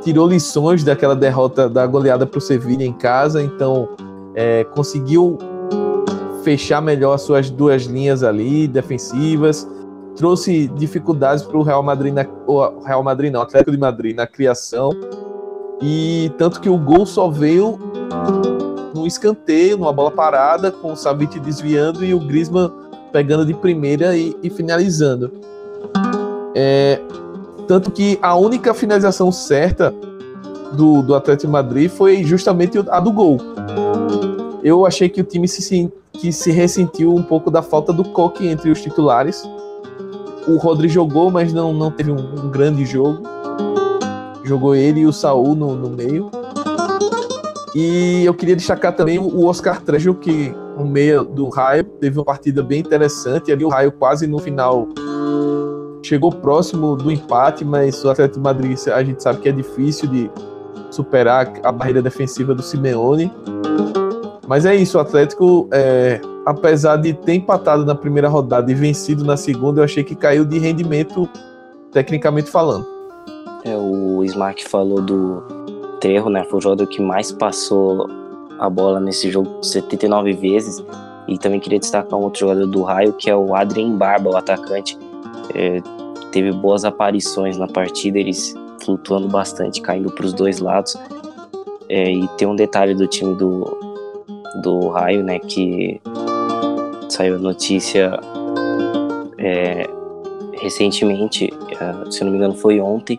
tirou 0.03 0.29
lições 0.29 0.85
daquela 0.85 1.17
derrota 1.17 1.69
da 1.69 1.87
goleada 1.87 2.27
para 2.27 2.39
o 2.39 2.41
Sevilla 2.41 2.85
em 2.85 2.93
casa, 2.93 3.43
então 3.43 3.89
é, 4.35 4.65
conseguiu 4.65 5.39
fechar 6.43 6.81
melhor 6.81 7.15
as 7.15 7.23
suas 7.23 7.51
duas 7.51 7.83
linhas 7.83 8.23
ali 8.23 8.69
defensivas 8.69 9.67
trouxe 10.19 10.67
dificuldades 10.67 11.45
para 11.45 11.57
o 11.57 11.63
Real 11.63 11.81
Madrid, 11.81 12.13
na, 12.13 12.27
o 12.45 12.81
Real 12.81 13.05
Madrid 13.05 13.33
não, 13.33 13.41
Atlético 13.41 13.71
de 13.71 13.79
Madrid 13.79 14.17
na 14.17 14.27
criação. 14.27 14.91
E 15.81 16.33
tanto 16.37 16.61
que 16.61 16.69
o 16.69 16.77
gol 16.77 17.07
só 17.07 17.31
veio 17.31 17.79
no 18.93 19.07
escanteio, 19.07 19.79
numa 19.79 19.93
bola 19.93 20.11
parada, 20.11 20.73
com 20.73 20.93
o 20.93 20.97
Savic 20.97 21.39
desviando 21.39 22.05
e 22.05 22.13
o 22.13 22.19
Griezmann 22.19 22.69
pegando 23.13 23.47
de 23.47 23.55
primeira 23.55 24.17
e, 24.17 24.37
e 24.43 24.51
finalizando. 24.51 25.33
É, 26.53 27.01
tanto 27.69 27.91
que 27.91 28.19
a 28.21 28.35
única 28.35 28.75
finalização 28.75 29.31
certa 29.31 29.95
do, 30.73 31.03
do 31.03 31.15
Atlético 31.15 31.53
Madrid 31.53 31.89
foi 31.89 32.25
justamente 32.25 32.79
a 32.89 32.99
do 32.99 33.13
gol. 33.13 33.39
Eu 34.65 34.85
achei 34.85 35.09
que 35.09 35.21
o 35.21 35.25
time 35.25 35.47
se, 35.47 35.93
que 36.15 36.33
se 36.33 36.51
ressentiu 36.51 37.15
um 37.15 37.23
pouco 37.23 37.51
da 37.51 37.63
falta 37.63 37.93
do 37.93 38.03
Coque 38.03 38.49
entre 38.49 38.71
os 38.71 38.83
titulares 38.83 39.47
o 40.49 40.57
Rodri 40.57 40.89
jogou, 40.89 41.31
mas 41.31 41.53
não, 41.53 41.75
não 41.75 41.91
teve 41.91 42.11
um, 42.11 42.17
um 42.17 42.51
grande 42.51 42.87
jogo. 42.87 43.23
Jogou 44.43 44.75
ele 44.75 45.01
e 45.01 45.07
o 45.07 45.13
Saul 45.13 45.55
no, 45.55 45.77
no 45.77 45.91
meio. 45.91 46.31
E 47.75 48.25
eu 48.25 48.33
queria 48.33 48.57
destacar 48.57 48.97
também 48.97 49.19
o 49.19 49.45
Oscar 49.45 49.83
Trejo, 49.83 50.15
que 50.15 50.55
no 50.77 50.87
meio 50.87 51.23
do 51.23 51.49
Raio 51.51 51.85
teve 51.85 52.19
uma 52.19 52.25
partida 52.25 52.63
bem 52.63 52.81
interessante. 52.81 53.53
Ali 53.53 53.63
o 53.63 53.69
Raio 53.69 53.93
quase 53.93 54.27
no 54.27 54.39
final 54.39 54.89
chegou 56.09 56.33
próximo 56.33 56.97
do 56.97 57.11
empate, 57.11 57.65
mas 57.65 58.05
o 58.05 58.11
Atlético 58.11 58.39
de 58.39 58.45
Madrid 58.45 58.79
a 58.89 59.03
gente 59.03 59.23
sabe 59.23 59.41
que 59.41 59.49
é 59.49 59.53
difícil 59.53 60.09
de 60.09 60.31
superar 60.91 61.53
a 61.63 61.71
barreira 61.71 62.01
defensiva 62.01 62.55
do 62.55 62.63
Simeone. 62.63 63.31
Mas 64.47 64.65
é 64.65 64.75
isso, 64.75 64.97
o 64.97 65.01
Atlético 65.01 65.69
é, 65.71 66.21
apesar 66.47 66.97
de 66.97 67.13
ter 67.13 67.35
empatado 67.35 67.85
na 67.85 67.95
primeira 67.95 68.29
rodada 68.29 68.71
e 68.73 68.75
vencido 68.75 69.23
na 69.23 69.37
segunda, 69.37 69.81
eu 69.81 69.85
achei 69.85 70.03
que 70.03 70.15
caiu 70.15 70.47
de 70.47 70.59
rendimento, 70.59 71.29
tecnicamente 71.93 72.51
falando. 72.51 72.87
É, 73.65 73.77
o 73.77 74.25
Smack 74.25 74.67
falou 74.67 75.03
do 75.03 75.43
Terro, 76.01 76.31
né? 76.31 76.45
Foi 76.45 76.59
o 76.59 76.63
jogador 76.63 76.87
que 76.87 77.03
mais 77.03 77.31
passou 77.31 78.09
a 78.59 78.71
bola 78.71 78.99
nesse 78.99 79.31
jogo 79.31 79.63
79 79.63 80.33
vezes. 80.33 80.83
E 81.27 81.37
também 81.37 81.61
queria 81.61 81.79
destacar 81.79 82.19
um 82.19 82.23
outro 82.23 82.41
jogador 82.41 82.67
do 82.67 82.83
Raio, 82.83 83.13
que 83.13 83.29
é 83.29 83.37
o 83.37 83.55
Adrien 83.55 83.95
Barba, 83.95 84.31
o 84.31 84.37
atacante. 84.37 84.99
É, 85.55 85.83
teve 86.39 86.53
boas 86.53 86.85
aparições 86.85 87.59
na 87.59 87.67
partida, 87.67 88.17
eles 88.17 88.55
flutuando 88.85 89.27
bastante, 89.27 89.83
caindo 89.83 90.09
para 90.13 90.25
os 90.25 90.33
dois 90.33 90.61
lados. 90.61 90.97
É, 91.89 92.13
e 92.13 92.29
tem 92.37 92.47
um 92.47 92.55
detalhe 92.55 92.95
do 92.95 93.09
time 93.09 93.35
do, 93.35 93.77
do 94.63 94.89
Raio, 94.89 95.25
né? 95.25 95.41
Que 95.41 96.01
saiu 97.09 97.41
notícia 97.41 98.21
é, 99.37 99.91
recentemente, 100.61 101.53
é, 101.73 102.11
se 102.11 102.23
não 102.23 102.31
me 102.31 102.37
engano 102.37 102.55
foi 102.55 102.79
ontem, 102.79 103.19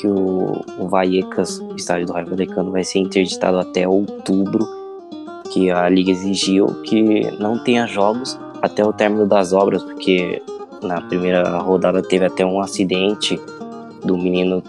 que 0.00 0.08
o, 0.08 0.64
o 0.80 0.88
Vallecas, 0.88 1.60
o 1.60 1.76
estádio 1.76 2.08
do 2.08 2.12
Raio 2.12 2.26
Vallecano, 2.26 2.72
vai 2.72 2.82
ser 2.82 2.98
interditado 2.98 3.56
até 3.56 3.86
outubro, 3.86 4.66
que 5.52 5.70
a 5.70 5.88
liga 5.88 6.10
exigiu 6.10 6.66
que 6.82 7.30
não 7.38 7.62
tenha 7.62 7.86
jogos 7.86 8.36
até 8.60 8.84
o 8.84 8.92
término 8.92 9.28
das 9.28 9.52
obras, 9.52 9.84
porque 9.84 10.42
na 10.82 11.00
primeira 11.00 11.58
rodada 11.58 12.02
teve 12.02 12.24
até 12.24 12.44
um 12.44 12.60
acidente 12.60 13.40
do 14.04 14.16
menino 14.16 14.62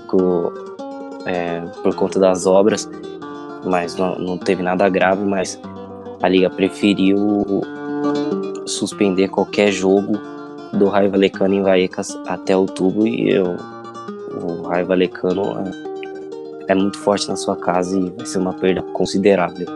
é, 1.26 1.62
por 1.82 1.96
conta 1.96 2.20
das 2.20 2.46
obras, 2.46 2.90
mas 3.66 3.96
não, 3.96 4.18
não 4.18 4.38
teve 4.38 4.62
nada 4.62 4.88
grave, 4.90 5.24
mas 5.24 5.60
a 6.22 6.30
liga 6.30 6.50
preferiu 6.50 7.62
suspender 8.66 9.28
qualquer 9.28 9.72
jogo 9.72 10.18
do 10.74 10.88
Raio 10.88 11.12
Valecano 11.12 11.54
em 11.54 11.62
Vallecas 11.62 12.18
até 12.28 12.56
outubro 12.56 13.08
e 13.08 13.32
eu, 13.32 13.56
o 14.42 14.64
Raio 14.64 14.86
Valecano 14.86 15.44
é, 15.60 16.72
é 16.72 16.76
muito 16.76 16.98
forte 17.00 17.28
na 17.28 17.36
sua 17.36 17.56
casa 17.56 17.98
e 17.98 18.10
vai 18.10 18.26
ser 18.26 18.40
uma 18.40 18.54
perda 18.54 18.82
considerável. 18.82 19.68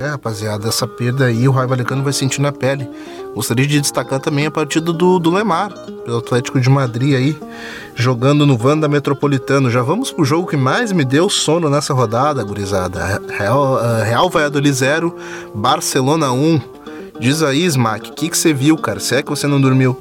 É, 0.00 0.06
rapaziada, 0.06 0.66
essa 0.66 0.86
perda 0.86 1.26
aí 1.26 1.46
o 1.46 1.52
Raio 1.52 1.68
Valecano 1.68 2.02
vai 2.02 2.12
sentir 2.12 2.40
na 2.40 2.50
pele. 2.50 2.88
Gostaria 3.34 3.66
de 3.66 3.80
destacar 3.80 4.18
também 4.18 4.46
a 4.46 4.50
partida 4.50 4.92
do, 4.92 5.18
do 5.18 5.30
Lemar, 5.30 5.72
pelo 6.04 6.18
Atlético 6.18 6.60
de 6.60 6.68
Madrid 6.68 7.14
aí, 7.14 7.36
jogando 7.94 8.44
no 8.44 8.56
Vanda 8.56 8.88
Metropolitano. 8.88 9.70
Já 9.70 9.82
vamos 9.82 10.10
pro 10.10 10.24
jogo 10.24 10.48
que 10.48 10.56
mais 10.56 10.92
me 10.92 11.04
deu 11.04 11.30
sono 11.30 11.70
nessa 11.70 11.94
rodada, 11.94 12.42
gurizada. 12.42 13.22
Real, 13.28 13.74
uh, 13.74 14.04
Real 14.04 14.28
Valladolid 14.28 14.72
0, 14.72 15.14
Barcelona 15.54 16.32
1. 16.32 16.60
Diz 17.20 17.42
aí, 17.42 17.64
Smack, 17.66 18.10
o 18.10 18.14
que, 18.14 18.28
que 18.28 18.36
você 18.36 18.52
viu, 18.52 18.76
cara? 18.76 18.98
Se 18.98 19.14
é 19.14 19.22
que 19.22 19.30
você 19.30 19.46
não 19.46 19.60
dormiu? 19.60 19.96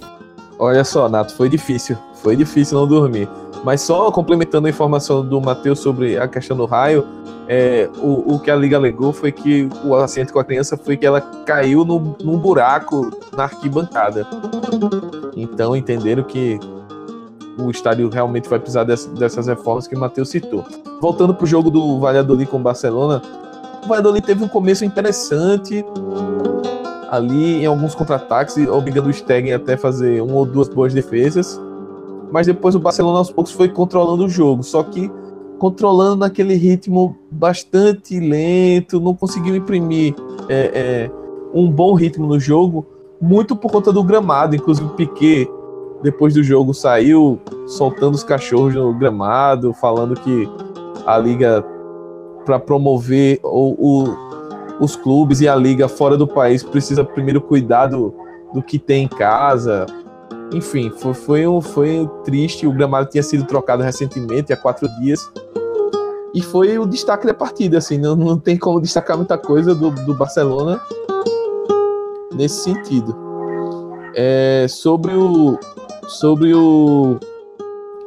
Olha 0.59 0.83
só, 0.83 1.07
Nato, 1.07 1.33
foi 1.33 1.47
difícil. 1.47 1.97
Foi 2.15 2.35
difícil 2.35 2.77
não 2.77 2.85
dormir. 2.85 3.29
Mas 3.63 3.79
só 3.81 4.11
complementando 4.11 4.67
a 4.67 4.69
informação 4.69 5.25
do 5.25 5.39
Matheus 5.39 5.79
sobre 5.79 6.17
a 6.17 6.27
questão 6.27 6.55
do 6.55 6.65
raio, 6.65 7.05
é, 7.47 7.89
o, 7.97 8.35
o, 8.35 8.39
que 8.39 8.51
a 8.51 8.55
Liga 8.55 8.75
alegou 8.77 9.11
foi 9.11 9.31
que 9.31 9.69
o 9.83 9.95
acidente 9.95 10.31
com 10.31 10.39
a 10.39 10.43
criança 10.43 10.77
foi 10.77 10.97
que 10.97 11.05
ela 11.05 11.21
caiu 11.45 11.83
no, 11.85 12.15
num 12.21 12.37
buraco 12.37 13.09
na 13.35 13.43
arquibancada. 13.43 14.27
Então 15.35 15.75
entenderam 15.75 16.23
que 16.23 16.59
o 17.57 17.71
estádio 17.71 18.09
realmente 18.09 18.47
vai 18.47 18.59
precisar 18.59 18.83
dessas, 18.83 19.07
dessas 19.13 19.47
reformas 19.47 19.87
que 19.87 19.95
o 19.95 19.99
Matheus 19.99 20.29
citou. 20.29 20.65
Voltando 21.01 21.33
para 21.33 21.43
o 21.43 21.47
jogo 21.47 21.69
do 21.69 21.99
Valladolid 21.99 22.49
com 22.49 22.57
o 22.57 22.61
Barcelona, 22.61 23.21
o 23.83 23.87
Valladolid 23.87 24.25
teve 24.25 24.43
um 24.43 24.47
começo 24.47 24.85
interessante 24.85 25.83
ali 27.11 27.63
em 27.63 27.65
alguns 27.65 27.95
contra-ataques, 27.95 28.57
obrigando 28.67 29.09
o 29.09 29.13
Stegen 29.13 29.53
até 29.53 29.75
fazer 29.75 30.21
uma 30.21 30.35
ou 30.35 30.45
duas 30.45 30.69
boas 30.69 30.93
defesas. 30.93 31.59
Mas 32.31 32.45
depois 32.45 32.75
o 32.75 32.79
Barcelona 32.79 33.17
aos 33.17 33.31
poucos 33.31 33.51
foi 33.51 33.69
controlando 33.69 34.25
o 34.25 34.29
jogo, 34.29 34.63
só 34.63 34.83
que 34.83 35.11
controlando 35.57 36.17
naquele 36.17 36.53
ritmo 36.55 37.17
bastante 37.29 38.19
lento, 38.19 38.99
não 38.99 39.13
conseguiu 39.13 39.55
imprimir 39.55 40.15
é, 40.47 40.71
é, 40.73 41.11
um 41.53 41.69
bom 41.69 41.93
ritmo 41.93 42.25
no 42.27 42.39
jogo, 42.39 42.85
muito 43.21 43.55
por 43.55 43.71
conta 43.71 43.91
do 43.91 44.03
gramado. 44.03 44.55
Inclusive 44.55 44.87
o 44.87 44.91
Piquet, 44.91 45.49
depois 46.01 46.33
do 46.33 46.43
jogo, 46.43 46.73
saiu 46.73 47.39
soltando 47.67 48.15
os 48.15 48.23
cachorros 48.23 48.73
no 48.73 48.93
gramado, 48.93 49.73
falando 49.73 50.15
que 50.15 50.49
a 51.05 51.17
liga 51.17 51.65
para 52.45 52.57
promover 52.57 53.39
o, 53.43 53.75
o 53.77 54.28
os 54.79 54.95
clubes 54.95 55.41
e 55.41 55.47
a 55.47 55.55
liga 55.55 55.87
fora 55.87 56.17
do 56.17 56.27
país 56.27 56.63
precisa 56.63 57.03
primeiro 57.03 57.41
cuidar 57.41 57.87
do, 57.87 58.13
do 58.53 58.61
que 58.61 58.79
tem 58.79 59.03
em 59.03 59.07
casa. 59.07 59.85
Enfim, 60.53 60.89
foi, 60.89 61.13
foi, 61.13 61.47
um, 61.47 61.61
foi 61.61 62.09
triste. 62.23 62.65
O 62.65 62.71
gramado 62.71 63.09
tinha 63.09 63.23
sido 63.23 63.43
trocado 63.45 63.83
recentemente, 63.83 64.53
há 64.53 64.57
quatro 64.57 64.87
dias. 64.99 65.31
E 66.33 66.41
foi 66.41 66.77
o 66.77 66.85
destaque 66.85 67.25
da 67.25 67.33
partida, 67.33 67.79
assim, 67.79 67.97
não, 67.97 68.15
não 68.15 68.37
tem 68.37 68.57
como 68.57 68.79
destacar 68.79 69.17
muita 69.17 69.37
coisa 69.37 69.73
do, 69.73 69.89
do 69.89 70.13
Barcelona 70.13 70.79
nesse 72.33 72.63
sentido. 72.63 73.15
É, 74.15 74.65
sobre 74.69 75.13
o 75.13 75.57
sobre 76.07 76.53
o, 76.53 77.19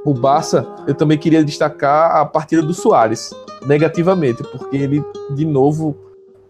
o 0.04 0.12
Barça, 0.12 0.66
eu 0.86 0.94
também 0.94 1.16
queria 1.16 1.44
destacar 1.44 2.16
a 2.16 2.24
partida 2.24 2.62
do 2.62 2.74
Soares. 2.74 3.32
negativamente, 3.66 4.42
porque 4.42 4.76
ele, 4.76 5.04
de 5.30 5.44
novo, 5.44 5.96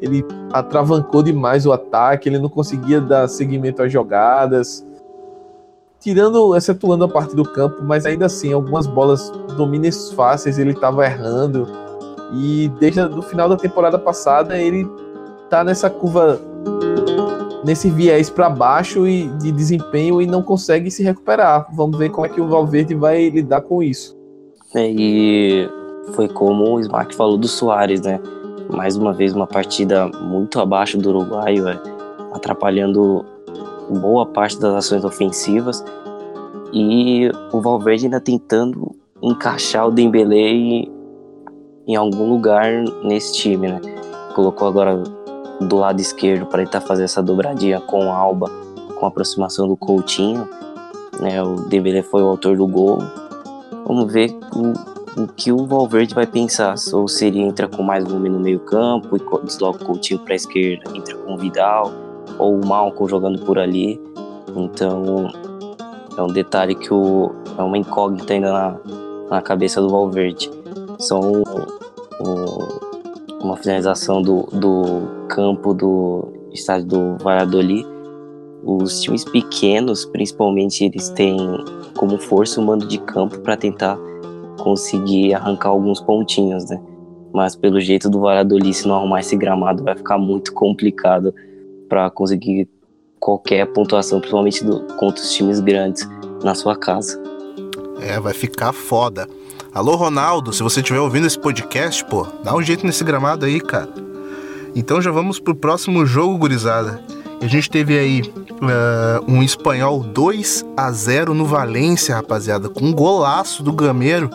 ele 0.02 0.26
atravancou 0.52 1.22
demais 1.22 1.64
o 1.64 1.72
ataque, 1.72 2.28
ele 2.28 2.40
não 2.40 2.48
conseguia 2.48 3.00
dar 3.00 3.28
seguimento 3.28 3.82
às 3.82 3.92
jogadas. 3.92 4.84
Tirando, 6.00 6.56
excetuando 6.56 7.04
a 7.04 7.08
parte 7.08 7.36
do 7.36 7.44
campo, 7.44 7.76
mas 7.84 8.04
ainda 8.04 8.26
assim, 8.26 8.52
algumas 8.52 8.88
bolas 8.88 9.30
domínios 9.56 10.10
fáceis 10.10 10.58
ele 10.58 10.72
estava 10.72 11.06
errando. 11.06 11.68
E 12.34 12.68
desde 12.80 13.00
o 13.00 13.22
final 13.22 13.48
da 13.48 13.56
temporada 13.56 13.96
passada, 13.96 14.58
ele 14.58 14.90
tá 15.48 15.62
nessa 15.62 15.88
curva, 15.88 16.40
nesse 17.64 17.88
viés 17.88 18.28
para 18.28 18.50
baixo 18.50 19.06
e 19.06 19.28
de 19.38 19.52
desempenho 19.52 20.20
e 20.20 20.26
não 20.26 20.42
consegue 20.42 20.90
se 20.90 21.04
recuperar. 21.04 21.68
Vamos 21.72 21.96
ver 21.96 22.10
como 22.10 22.26
é 22.26 22.28
que 22.28 22.40
o 22.40 22.48
Valverde 22.48 22.96
vai 22.96 23.28
lidar 23.28 23.60
com 23.60 23.80
isso. 23.80 24.18
É, 24.74 24.90
e 24.90 25.68
foi 26.14 26.26
como 26.28 26.74
o 26.74 26.80
Smack 26.80 27.14
falou 27.14 27.38
do 27.38 27.46
Soares, 27.46 28.00
né? 28.00 28.18
Mais 28.72 28.96
uma 28.96 29.12
vez 29.12 29.34
uma 29.34 29.46
partida 29.46 30.08
muito 30.08 30.58
abaixo 30.58 30.96
do 30.98 31.10
uruguaio, 31.10 31.68
é, 31.68 31.78
atrapalhando 32.32 33.24
boa 33.90 34.24
parte 34.24 34.58
das 34.58 34.74
ações 34.74 35.04
ofensivas 35.04 35.84
e 36.72 37.30
o 37.52 37.60
Valverde 37.60 38.06
ainda 38.06 38.20
tentando 38.20 38.96
encaixar 39.20 39.86
o 39.86 39.90
Dembélé 39.90 40.88
em 41.86 41.96
algum 41.96 42.30
lugar 42.30 42.82
nesse 43.04 43.34
time, 43.34 43.68
né? 43.68 43.80
Colocou 44.34 44.68
agora 44.68 44.96
do 45.60 45.76
lado 45.76 46.00
esquerdo 46.00 46.46
para 46.46 46.64
tentar 46.64 46.80
fazer 46.80 47.04
essa 47.04 47.22
dobradinha 47.22 47.80
com 47.80 48.06
o 48.06 48.10
Alba, 48.10 48.50
com 48.98 49.04
a 49.04 49.08
aproximação 49.08 49.68
do 49.68 49.76
Coutinho, 49.76 50.48
né? 51.20 51.42
O 51.42 51.56
Dembélé 51.68 52.02
foi 52.02 52.22
o 52.22 52.28
autor 52.28 52.56
do 52.56 52.66
gol. 52.66 52.98
Vamos 53.86 54.10
ver 54.12 54.34
o, 54.56 54.91
o 55.16 55.26
que 55.26 55.52
o 55.52 55.66
Valverde 55.66 56.14
vai 56.14 56.26
pensar, 56.26 56.74
ou 56.92 57.06
se 57.06 57.26
ele 57.26 57.40
entra 57.40 57.68
com 57.68 57.82
mais 57.82 58.04
volume 58.04 58.28
no 58.28 58.40
meio 58.40 58.60
campo 58.60 59.16
e 59.16 59.44
desloca 59.44 59.82
o 59.82 59.86
Coutinho 59.86 60.20
para 60.20 60.32
a 60.32 60.36
esquerda, 60.36 60.90
entra 60.96 61.14
com 61.16 61.34
o 61.34 61.38
Vidal 61.38 61.92
ou 62.38 62.58
o 62.58 62.66
Malcolm 62.66 63.08
jogando 63.08 63.44
por 63.44 63.58
ali. 63.58 64.00
Então 64.56 65.30
é 66.16 66.22
um 66.22 66.28
detalhe 66.28 66.74
que 66.74 66.92
o, 66.92 67.30
é 67.58 67.62
uma 67.62 67.76
incógnita 67.76 68.32
ainda 68.32 68.52
na, 68.52 68.80
na 69.30 69.42
cabeça 69.42 69.80
do 69.80 69.88
Valverde. 69.88 70.50
São 70.98 71.42
o, 72.20 73.44
uma 73.44 73.56
finalização 73.56 74.22
do, 74.22 74.42
do 74.52 75.26
campo 75.28 75.74
do 75.74 76.32
estádio 76.52 76.86
do 76.86 77.16
Valladolid. 77.22 77.86
Os 78.64 79.00
times 79.00 79.24
pequenos, 79.24 80.04
principalmente, 80.04 80.84
eles 80.84 81.08
têm 81.10 81.36
como 81.96 82.16
força 82.18 82.60
o 82.60 82.64
mando 82.64 82.86
de 82.86 82.98
campo 82.98 83.40
para 83.40 83.56
tentar 83.56 83.98
conseguir 84.62 85.34
arrancar 85.34 85.70
alguns 85.70 86.00
pontinhos, 86.00 86.70
né? 86.70 86.80
Mas 87.34 87.56
pelo 87.56 87.80
jeito 87.80 88.08
do 88.08 88.20
Valladolid, 88.20 88.72
se 88.72 88.86
não 88.86 88.94
arrumar 88.94 89.20
esse 89.20 89.36
gramado, 89.36 89.82
vai 89.82 89.96
ficar 89.96 90.18
muito 90.18 90.52
complicado 90.52 91.34
para 91.88 92.08
conseguir 92.10 92.68
qualquer 93.18 93.66
pontuação, 93.66 94.20
principalmente 94.20 94.64
do, 94.64 94.86
contra 94.94 95.22
os 95.22 95.32
times 95.32 95.58
grandes 95.58 96.08
na 96.44 96.54
sua 96.54 96.76
casa. 96.76 97.20
É, 98.00 98.20
vai 98.20 98.34
ficar 98.34 98.72
foda. 98.72 99.28
Alô, 99.74 99.96
Ronaldo, 99.96 100.52
se 100.52 100.62
você 100.62 100.80
estiver 100.80 101.00
ouvindo 101.00 101.26
esse 101.26 101.38
podcast, 101.38 102.04
pô, 102.04 102.26
dá 102.44 102.54
um 102.54 102.62
jeito 102.62 102.86
nesse 102.86 103.02
gramado 103.02 103.46
aí, 103.46 103.60
cara. 103.60 103.88
Então 104.74 105.00
já 105.00 105.10
vamos 105.10 105.40
pro 105.40 105.54
próximo 105.54 106.04
jogo, 106.06 106.38
gurizada. 106.38 107.00
A 107.40 107.46
gente 107.46 107.68
teve 107.68 107.98
aí 107.98 108.22
uh, 108.22 109.24
um 109.26 109.42
espanhol 109.42 110.00
2 110.00 110.64
a 110.76 110.92
0 110.92 111.34
no 111.34 111.44
Valência, 111.44 112.14
rapaziada, 112.14 112.68
com 112.68 112.84
um 112.84 112.92
golaço 112.92 113.62
do 113.62 113.72
Gameiro. 113.72 114.30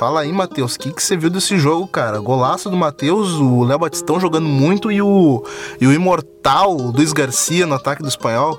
Fala 0.00 0.20
aí, 0.22 0.32
Matheus, 0.32 0.76
o 0.76 0.78
que, 0.78 0.94
que 0.94 1.02
você 1.02 1.14
viu 1.14 1.28
desse 1.28 1.58
jogo, 1.58 1.86
cara? 1.86 2.18
Golaço 2.20 2.70
do 2.70 2.76
Matheus, 2.76 3.34
o 3.34 3.64
Léo 3.64 3.80
Batistão 3.80 4.18
jogando 4.18 4.48
muito 4.48 4.90
e 4.90 5.02
o, 5.02 5.44
e 5.78 5.86
o 5.86 5.92
imortal 5.92 6.72
Luiz 6.72 7.12
Garcia 7.12 7.66
no 7.66 7.74
ataque 7.74 8.02
do 8.02 8.08
espanhol. 8.08 8.58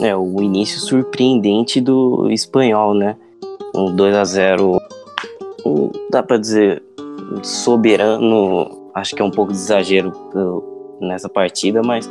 É, 0.00 0.16
o 0.16 0.42
início 0.42 0.80
surpreendente 0.80 1.80
do 1.80 2.28
espanhol, 2.32 2.94
né? 2.94 3.16
Um 3.72 3.94
2 3.94 4.16
a 4.16 4.24
0 4.24 4.80
um, 5.64 5.92
dá 6.10 6.20
para 6.20 6.36
dizer, 6.36 6.82
soberano, 7.44 8.90
acho 8.92 9.14
que 9.14 9.22
é 9.22 9.24
um 9.24 9.30
pouco 9.30 9.52
de 9.52 9.58
exagero 9.58 10.12
nessa 11.00 11.28
partida, 11.28 11.80
mas 11.80 12.10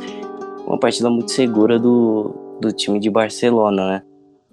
uma 0.66 0.78
partida 0.78 1.10
muito 1.10 1.30
segura 1.30 1.78
do, 1.78 2.34
do 2.58 2.72
time 2.72 2.98
de 2.98 3.10
Barcelona, 3.10 3.86
né? 3.86 4.02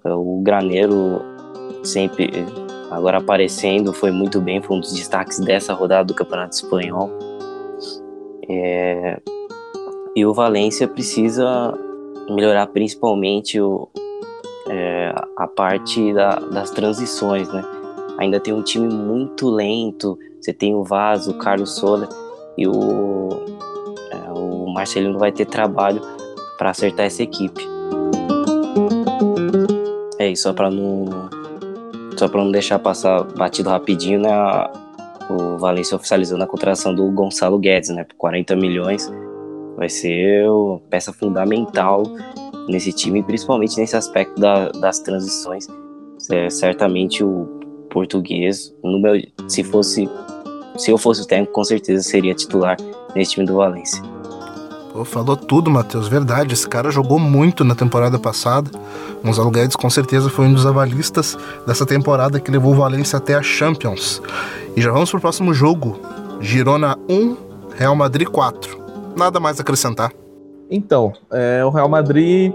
O 0.04 0.42
Graneiro 0.42 1.22
sempre 1.82 2.30
agora 2.90 3.18
aparecendo, 3.18 3.92
foi 3.92 4.10
muito 4.10 4.40
bem, 4.40 4.62
foi 4.62 4.76
um 4.76 4.80
dos 4.80 4.92
destaques 4.92 5.38
dessa 5.38 5.72
rodada 5.72 6.04
do 6.04 6.14
Campeonato 6.14 6.54
Espanhol. 6.54 7.10
É, 8.48 9.20
e 10.16 10.24
o 10.24 10.32
Valência 10.32 10.88
precisa 10.88 11.74
melhorar 12.30 12.66
principalmente 12.68 13.60
o, 13.60 13.88
é, 14.68 15.14
a 15.36 15.46
parte 15.46 16.12
da, 16.12 16.36
das 16.36 16.70
transições, 16.70 17.48
né? 17.52 17.62
Ainda 18.18 18.40
tem 18.40 18.52
um 18.52 18.62
time 18.62 18.92
muito 18.92 19.48
lento, 19.48 20.18
você 20.40 20.52
tem 20.52 20.74
o 20.74 20.82
Vaz, 20.82 21.28
o 21.28 21.34
Carlos 21.34 21.76
Sola 21.76 22.08
e 22.56 22.66
o, 22.66 23.28
é, 24.10 24.32
o 24.32 24.66
Marcelino 24.72 25.18
vai 25.18 25.30
ter 25.30 25.44
trabalho 25.46 26.00
para 26.56 26.70
acertar 26.70 27.06
essa 27.06 27.22
equipe. 27.22 27.64
É 30.18 30.30
isso, 30.30 30.42
só 30.42 30.52
para 30.52 30.68
não 30.68 31.28
só 32.18 32.28
para 32.28 32.42
não 32.42 32.50
deixar 32.50 32.78
passar 32.78 33.22
batido 33.22 33.70
rapidinho, 33.70 34.20
né? 34.20 34.30
O 35.30 35.58
Valência 35.58 35.96
oficializando 35.96 36.42
a 36.42 36.46
contratação 36.46 36.94
do 36.94 37.10
Gonçalo 37.10 37.58
Guedes, 37.58 37.90
né? 37.90 38.04
Por 38.04 38.16
40 38.16 38.56
milhões. 38.56 39.10
Vai 39.76 39.88
ser 39.88 40.46
peça 40.90 41.12
fundamental 41.12 42.02
nesse 42.68 42.92
time, 42.92 43.22
principalmente 43.22 43.78
nesse 43.78 43.96
aspecto 43.96 44.40
da, 44.40 44.70
das 44.70 44.98
transições. 44.98 45.68
É, 46.30 46.50
certamente 46.50 47.22
o 47.22 47.46
português, 47.90 48.74
no 48.82 48.98
meu, 49.00 49.14
se 49.46 49.62
fosse 49.62 50.08
se 50.76 50.92
eu 50.92 50.98
fosse 50.98 51.22
o 51.22 51.26
técnico, 51.26 51.52
com 51.52 51.64
certeza 51.64 52.02
seria 52.02 52.34
titular 52.34 52.76
nesse 53.14 53.32
time 53.32 53.44
do 53.44 53.56
Valência. 53.56 54.02
Falou 55.04 55.36
tudo, 55.36 55.70
Matheus. 55.70 56.08
Verdade, 56.08 56.54
esse 56.54 56.68
cara 56.68 56.90
jogou 56.90 57.18
muito 57.18 57.64
na 57.64 57.74
temporada 57.74 58.18
passada. 58.18 58.70
Gonzalo 59.24 59.50
Guedes 59.50 59.76
com 59.76 59.88
certeza 59.90 60.28
foi 60.28 60.46
um 60.46 60.52
dos 60.52 60.66
avalistas 60.66 61.36
dessa 61.66 61.84
temporada 61.84 62.40
que 62.40 62.50
levou 62.50 62.72
o 62.72 62.76
Valência 62.76 63.16
até 63.16 63.34
a 63.34 63.42
Champions. 63.42 64.22
E 64.76 64.80
já 64.80 64.90
vamos 64.92 65.10
pro 65.10 65.20
próximo 65.20 65.52
jogo. 65.52 65.98
Girona 66.40 66.96
1, 67.08 67.36
Real 67.76 67.96
Madrid 67.96 68.28
4. 68.28 68.78
Nada 69.16 69.40
mais 69.40 69.58
a 69.58 69.62
acrescentar. 69.62 70.12
Então, 70.70 71.12
é, 71.32 71.64
o 71.64 71.70
Real 71.70 71.88
Madrid 71.88 72.52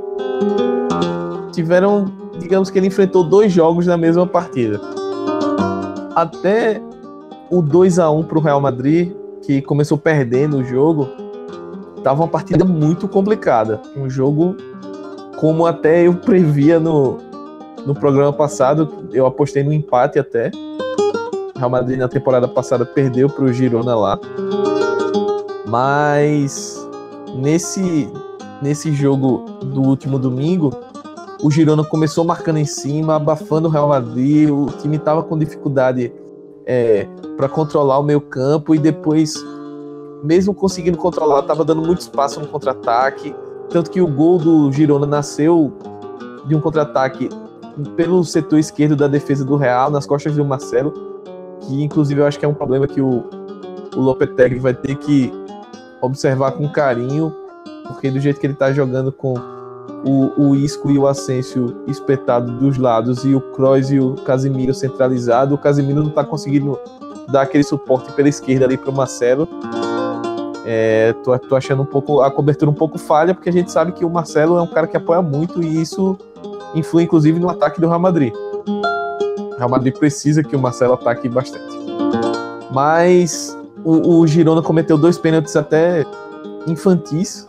tiveram, 1.52 2.06
digamos 2.40 2.70
que 2.70 2.78
ele 2.78 2.88
enfrentou 2.88 3.24
dois 3.24 3.52
jogos 3.52 3.88
na 3.88 3.98
mesma 3.98 4.26
partida. 4.28 4.80
Até 6.16 6.82
o 7.50 7.62
2 7.62 8.00
a 8.00 8.10
1 8.10 8.24
para 8.24 8.38
o 8.38 8.42
Real 8.42 8.62
Madrid, 8.62 9.14
que 9.44 9.62
começou 9.62 9.98
perdendo 9.98 10.58
o 10.58 10.64
jogo, 10.64 11.10
Tava 12.04 12.22
uma 12.22 12.28
partida 12.28 12.66
muito 12.66 13.08
complicada. 13.08 13.82
Um 13.96 14.10
jogo 14.10 14.58
como 15.38 15.66
até 15.66 16.06
eu 16.06 16.14
previa 16.14 16.80
no, 16.80 17.18
no 17.86 17.94
programa 17.94 18.32
passado, 18.32 19.08
eu 19.12 19.26
apostei 19.26 19.64
no 19.64 19.74
empate 19.74 20.20
até. 20.20 20.52
Real 21.56 21.70
Madrid 21.70 21.98
na 21.98 22.08
temporada 22.08 22.48
passada 22.48 22.86
perdeu 22.86 23.30
para 23.30 23.46
o 23.46 23.54
Girona 23.54 23.96
lá. 23.96 24.20
Mas 25.66 26.86
nesse, 27.36 28.12
nesse 28.62 28.92
jogo 28.92 29.46
do 29.62 29.82
último 29.82 30.20
domingo, 30.20 30.72
o 31.42 31.50
Girona 31.50 31.84
começou 31.84 32.24
marcando 32.24 32.58
em 32.58 32.66
cima, 32.66 33.16
abafando 33.16 33.68
o 33.68 33.72
Real 33.72 33.88
Madrid. 33.88 34.50
O 34.50 34.68
time 34.68 34.98
estava 34.98 35.24
com 35.24 35.38
dificuldade 35.38 36.14
é, 36.66 37.08
para 37.38 37.48
controlar 37.48 38.00
o 38.00 38.04
meio 38.04 38.22
campo 38.22 38.76
e 38.76 38.80
depois 38.80 39.36
mesmo 40.24 40.54
conseguindo 40.54 40.98
controlar, 40.98 41.42
estava 41.42 41.66
dando 41.66 41.82
muito 41.82 42.00
espaço 42.00 42.40
no 42.40 42.48
contra-ataque. 42.48 43.36
Tanto 43.70 43.92
que 43.92 44.02
o 44.02 44.08
gol 44.08 44.38
do 44.38 44.72
Girona 44.72 45.06
nasceu 45.06 45.74
de 46.46 46.56
um 46.56 46.62
contra-ataque 46.62 47.30
pelo 47.98 48.24
setor 48.24 48.58
esquerdo 48.58 48.96
da 48.96 49.08
defesa 49.08 49.44
do 49.44 49.58
Real, 49.58 49.92
nas 49.92 50.06
costas 50.06 50.36
do 50.36 50.46
Marcelo, 50.46 50.94
que 51.62 51.84
inclusive 51.84 52.22
eu 52.22 52.26
acho 52.26 52.40
que 52.40 52.46
é 52.46 52.48
um 52.48 52.54
problema 52.54 52.88
que 52.88 53.02
o, 53.02 53.24
o 53.96 54.00
Lopetegui 54.00 54.60
vai 54.60 54.74
ter 54.74 54.96
que 54.96 55.32
observar 56.02 56.52
com 56.52 56.70
carinho, 56.70 57.34
porque 57.88 58.10
do 58.10 58.20
jeito 58.20 58.40
que 58.40 58.46
ele 58.46 58.54
está 58.54 58.72
jogando 58.72 59.12
com 59.12 59.34
o, 60.06 60.50
o 60.50 60.56
Isco 60.56 60.92
e 60.92 60.98
o 60.98 61.08
Asensio 61.08 61.84
espetado 61.88 62.52
dos 62.60 62.78
lados 62.78 63.26
e 63.26 63.34
o 63.34 63.42
Kroos 63.42 63.92
e 63.92 64.00
o 64.00 64.16
Casimiro 64.16 64.74
centralizado, 64.74 65.56
o 65.56 65.58
Casimiro 65.58 66.02
não 66.02 66.10
está 66.10 66.24
conseguindo 66.24 66.80
dar 67.30 67.44
aquele 67.44 67.64
suporte 67.64 68.12
pela 68.14 68.30
esquerda 68.30 68.66
ali 68.66 68.78
para 68.78 68.90
o 68.90 68.94
Marcelo. 68.94 69.48
É, 70.66 71.14
tô, 71.24 71.38
tô 71.38 71.56
achando 71.56 71.82
um 71.82 71.86
pouco 71.86 72.22
a 72.22 72.32
cobertura 72.32 72.72
um 72.72 72.74
pouco 72.74 72.98
falha, 72.98 73.34
porque 73.34 73.50
a 73.50 73.54
gente 73.54 73.72
sabe 73.72 73.92
que 73.92 74.06
o 74.06 74.10
Marcelo 74.10 74.58
é 74.58 74.62
um 74.62 74.68
cara 74.68 74.88
que 74.88 74.96
apoia 74.96 75.22
muito 75.22 75.62
e 75.62 75.82
isso 75.82 76.18
influi 76.74 77.04
inclusive 77.04 77.40
no 77.40 77.50
ataque 77.50 77.82
do 77.82 77.88
Real 77.88 78.00
Madrid. 78.00 78.34
O 78.34 79.56
Real 79.58 79.70
Madrid 79.70 79.94
precisa 79.98 80.42
que 80.42 80.56
o 80.56 80.60
Marcelo 80.60 80.94
ataque 80.94 81.28
bastante. 81.28 81.78
Mas 82.72 83.58
o, 83.84 84.20
o 84.20 84.28
Girona 84.28 84.62
cometeu 84.62 84.98
dois 84.98 85.18
pênaltis 85.18 85.56
até 85.56 86.06
infantis, 86.66 87.48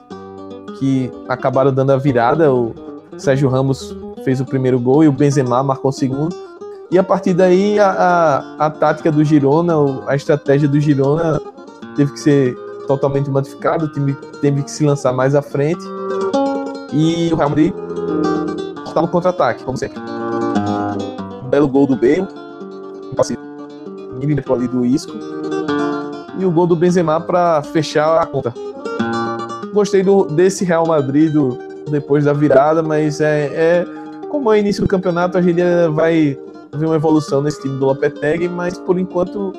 que 0.78 1.10
acabaram 1.28 1.72
dando 1.72 1.92
a 1.92 1.96
virada. 1.96 2.52
O 2.52 2.74
Sérgio 3.16 3.48
Ramos 3.48 3.96
fez 4.24 4.40
o 4.40 4.44
primeiro 4.44 4.78
gol 4.78 5.04
e 5.04 5.08
o 5.08 5.12
Benzema 5.12 5.62
marcou 5.62 5.90
o 5.90 5.92
segundo. 5.92 6.34
E 6.90 6.98
a 6.98 7.02
partir 7.02 7.32
daí 7.32 7.78
a, 7.78 7.90
a, 8.58 8.66
a 8.66 8.70
tática 8.70 9.10
do 9.10 9.24
Girona, 9.24 9.74
a 10.06 10.14
estratégia 10.14 10.68
do 10.68 10.78
Girona 10.80 11.40
teve 11.96 12.12
que 12.12 12.20
ser 12.20 12.56
totalmente 12.86 13.30
modificada, 13.30 13.84
o 13.84 13.88
time 13.88 14.14
teve 14.40 14.62
que 14.62 14.70
se 14.70 14.84
lançar 14.84 15.12
mais 15.12 15.34
à 15.34 15.42
frente. 15.42 15.84
E 16.92 17.32
o 17.32 17.36
Real 17.36 17.48
Madrid 17.48 17.74
está 18.86 19.02
no 19.02 19.08
contra-ataque, 19.08 19.64
como 19.64 19.76
sempre. 19.76 19.98
Um 21.42 21.48
belo 21.48 21.68
gol 21.68 21.86
do 21.86 21.96
Bale, 21.96 22.28
um 23.10 23.14
passe 23.14 23.36
milímetro 24.18 24.54
ali 24.54 24.68
do 24.68 24.84
Isco. 24.84 25.12
E 26.38 26.44
o 26.44 26.50
gol 26.50 26.66
do 26.66 26.76
Benzema 26.76 27.20
para 27.20 27.62
fechar 27.62 28.20
a 28.20 28.26
conta. 28.26 28.52
Gostei 29.72 30.02
do, 30.02 30.24
desse 30.24 30.64
Real 30.64 30.86
Madrid 30.86 31.32
do, 31.32 31.58
depois 31.90 32.24
da 32.24 32.32
virada, 32.32 32.82
mas 32.82 33.20
é, 33.20 33.46
é 33.54 33.86
como 34.30 34.52
é 34.52 34.58
início 34.58 34.82
do 34.82 34.88
campeonato, 34.88 35.38
a 35.38 35.42
gente 35.42 35.60
vai 35.92 36.38
ver 36.74 36.86
uma 36.86 36.96
evolução 36.96 37.40
nesse 37.40 37.60
time 37.62 37.78
do 37.78 37.86
Lopetegui, 37.86 38.48
mas 38.48 38.76
por 38.78 38.98
enquanto 38.98 39.52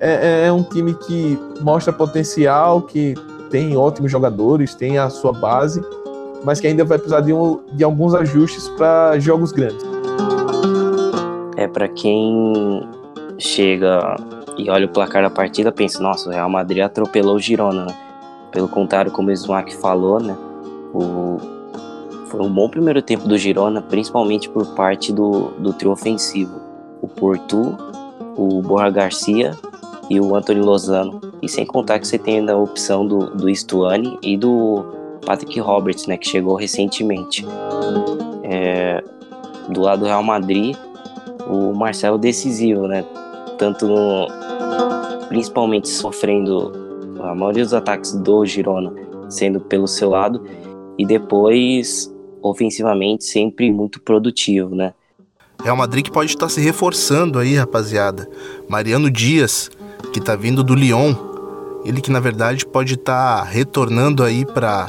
é, 0.00 0.44
é, 0.44 0.46
é 0.46 0.52
um 0.52 0.62
time 0.62 0.94
que 0.94 1.38
mostra 1.60 1.92
potencial, 1.92 2.82
que 2.82 3.14
tem 3.50 3.76
ótimos 3.76 4.10
jogadores, 4.10 4.74
tem 4.74 4.98
a 4.98 5.08
sua 5.08 5.32
base, 5.32 5.82
mas 6.44 6.60
que 6.60 6.66
ainda 6.66 6.84
vai 6.84 6.98
precisar 6.98 7.20
de, 7.20 7.32
um, 7.32 7.60
de 7.72 7.82
alguns 7.84 8.14
ajustes 8.14 8.68
para 8.70 9.18
jogos 9.18 9.52
grandes. 9.52 9.84
É, 11.56 11.66
para 11.66 11.88
quem 11.88 12.86
chega 13.38 14.16
e 14.58 14.68
olha 14.70 14.86
o 14.86 14.88
placar 14.88 15.22
da 15.22 15.30
partida, 15.30 15.72
pensa, 15.72 16.02
nossa, 16.02 16.28
o 16.28 16.32
Real 16.32 16.48
Madrid 16.48 16.82
atropelou 16.82 17.36
o 17.36 17.40
Girona, 17.40 17.86
né? 17.86 17.94
Pelo 18.52 18.68
contrário, 18.68 19.10
como 19.10 19.28
o 19.28 19.32
Smack 19.32 19.74
falou, 19.76 20.20
né? 20.20 20.36
O, 20.94 21.38
foi 22.26 22.40
um 22.40 22.50
bom 22.50 22.68
primeiro 22.68 23.02
tempo 23.02 23.28
do 23.28 23.36
Girona, 23.36 23.82
principalmente 23.82 24.48
por 24.48 24.66
parte 24.74 25.12
do, 25.12 25.50
do 25.58 25.72
trio 25.72 25.90
ofensivo. 25.90 26.60
O 27.02 27.08
Porto, 27.08 27.76
o 28.36 28.62
Borja 28.62 28.90
Garcia 28.90 29.56
e 30.08 30.20
o 30.20 30.34
Anthony 30.34 30.60
Lozano. 30.60 31.20
E 31.42 31.48
sem 31.48 31.66
contar 31.66 31.98
que 31.98 32.06
você 32.06 32.18
tem 32.18 32.38
ainda 32.38 32.52
a 32.52 32.56
opção 32.56 33.06
do, 33.06 33.30
do 33.34 33.54
Stuani 33.54 34.18
e 34.22 34.36
do 34.36 34.84
Patrick 35.24 35.58
Roberts, 35.60 36.06
né, 36.06 36.16
que 36.16 36.28
chegou 36.28 36.56
recentemente. 36.56 37.44
É, 38.42 39.02
do 39.68 39.80
lado 39.80 40.00
do 40.00 40.06
Real 40.06 40.22
Madrid, 40.22 40.76
o 41.48 41.72
Marcelo 41.74 42.18
decisivo, 42.18 42.86
né? 42.86 43.04
Tanto 43.58 43.86
no, 43.86 44.28
principalmente 45.28 45.88
sofrendo 45.88 46.72
a 47.20 47.34
maioria 47.34 47.64
dos 47.64 47.74
ataques 47.74 48.12
do 48.12 48.44
Girona 48.44 48.92
sendo 49.28 49.60
pelo 49.60 49.88
seu 49.88 50.10
lado 50.10 50.44
e 50.98 51.04
depois 51.04 52.12
ofensivamente 52.40 53.24
sempre 53.24 53.70
muito 53.72 54.00
produtivo, 54.00 54.74
né? 54.74 54.94
Real 55.62 55.76
Madrid 55.76 56.04
que 56.04 56.12
pode 56.12 56.30
estar 56.30 56.48
se 56.48 56.60
reforçando 56.60 57.38
aí, 57.38 57.54
rapaziada. 57.54 58.28
Mariano 58.68 59.10
Dias, 59.10 59.70
que 60.12 60.18
está 60.18 60.36
vindo 60.36 60.62
do 60.62 60.74
Lyon, 60.74 61.14
ele 61.84 62.00
que 62.00 62.10
na 62.10 62.20
verdade 62.20 62.66
pode 62.66 62.94
estar 62.94 63.42
retornando 63.44 64.22
aí 64.22 64.44
para 64.44 64.88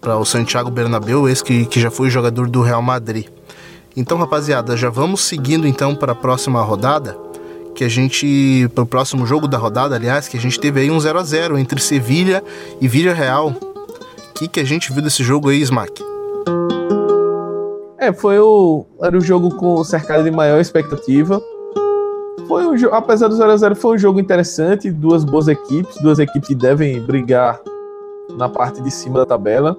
para 0.00 0.18
o 0.18 0.24
Santiago 0.24 0.70
Bernabéu, 0.70 1.28
esse 1.28 1.42
que, 1.42 1.64
que 1.64 1.80
já 1.80 1.90
foi 1.90 2.10
jogador 2.10 2.48
do 2.48 2.60
Real 2.62 2.82
Madrid. 2.82 3.26
Então, 3.96 4.18
rapaziada, 4.18 4.76
já 4.76 4.88
vamos 4.88 5.20
seguindo 5.20 5.66
então 5.66 5.94
para 5.94 6.12
a 6.12 6.14
próxima 6.14 6.62
rodada, 6.62 7.16
que 7.74 7.84
a 7.84 7.88
gente 7.88 8.68
para 8.74 8.84
o 8.84 8.86
próximo 8.86 9.26
jogo 9.26 9.46
da 9.46 9.58
rodada, 9.58 9.94
aliás, 9.94 10.28
que 10.28 10.36
a 10.36 10.40
gente 10.40 10.58
teve 10.58 10.80
aí 10.80 10.90
um 10.90 10.98
0 10.98 11.18
a 11.18 11.22
0 11.22 11.58
entre 11.58 11.80
Sevilha 11.80 12.42
e 12.80 12.88
Villarreal. 12.88 13.48
O 13.50 14.34
que 14.34 14.48
que 14.48 14.60
a 14.60 14.64
gente 14.64 14.92
viu 14.92 15.02
desse 15.02 15.22
jogo 15.22 15.50
aí, 15.50 15.60
Smack? 15.60 16.02
É, 17.98 18.12
foi 18.12 18.38
o 18.38 18.86
era 19.00 19.16
o 19.16 19.20
jogo 19.20 19.54
com 19.56 19.84
cercado 19.84 20.24
de 20.24 20.30
maior 20.30 20.60
expectativa. 20.60 21.40
Foi 22.52 22.66
um 22.66 22.76
jogo, 22.76 22.94
apesar 22.94 23.28
do 23.28 23.34
0 23.34 23.50
a 23.50 23.56
0 23.56 23.74
foi 23.74 23.94
um 23.94 23.98
jogo 23.98 24.20
interessante, 24.20 24.90
duas 24.90 25.24
boas 25.24 25.48
equipes, 25.48 25.96
duas 26.02 26.18
equipes 26.18 26.48
que 26.48 26.54
devem 26.54 27.00
brigar 27.00 27.58
na 28.36 28.46
parte 28.46 28.82
de 28.82 28.90
cima 28.90 29.20
da 29.20 29.24
tabela. 29.24 29.74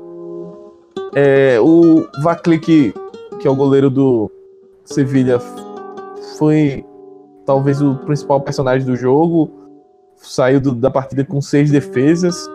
É, 1.13 1.59
o 1.61 2.03
Vaklik, 2.23 2.91
que 3.39 3.47
é 3.47 3.51
o 3.51 3.55
goleiro 3.55 3.91
do 3.91 4.27
Sevilha, 4.83 5.39
foi 6.39 6.83
talvez 7.45 7.79
o 7.79 7.93
principal 7.93 8.41
personagem 8.41 8.87
do 8.87 8.95
jogo. 8.95 9.51
Saiu 10.15 10.59
do, 10.59 10.73
da 10.73 10.89
partida 10.89 11.23
com 11.23 11.39
seis 11.41 11.69
defesas. 11.69 12.49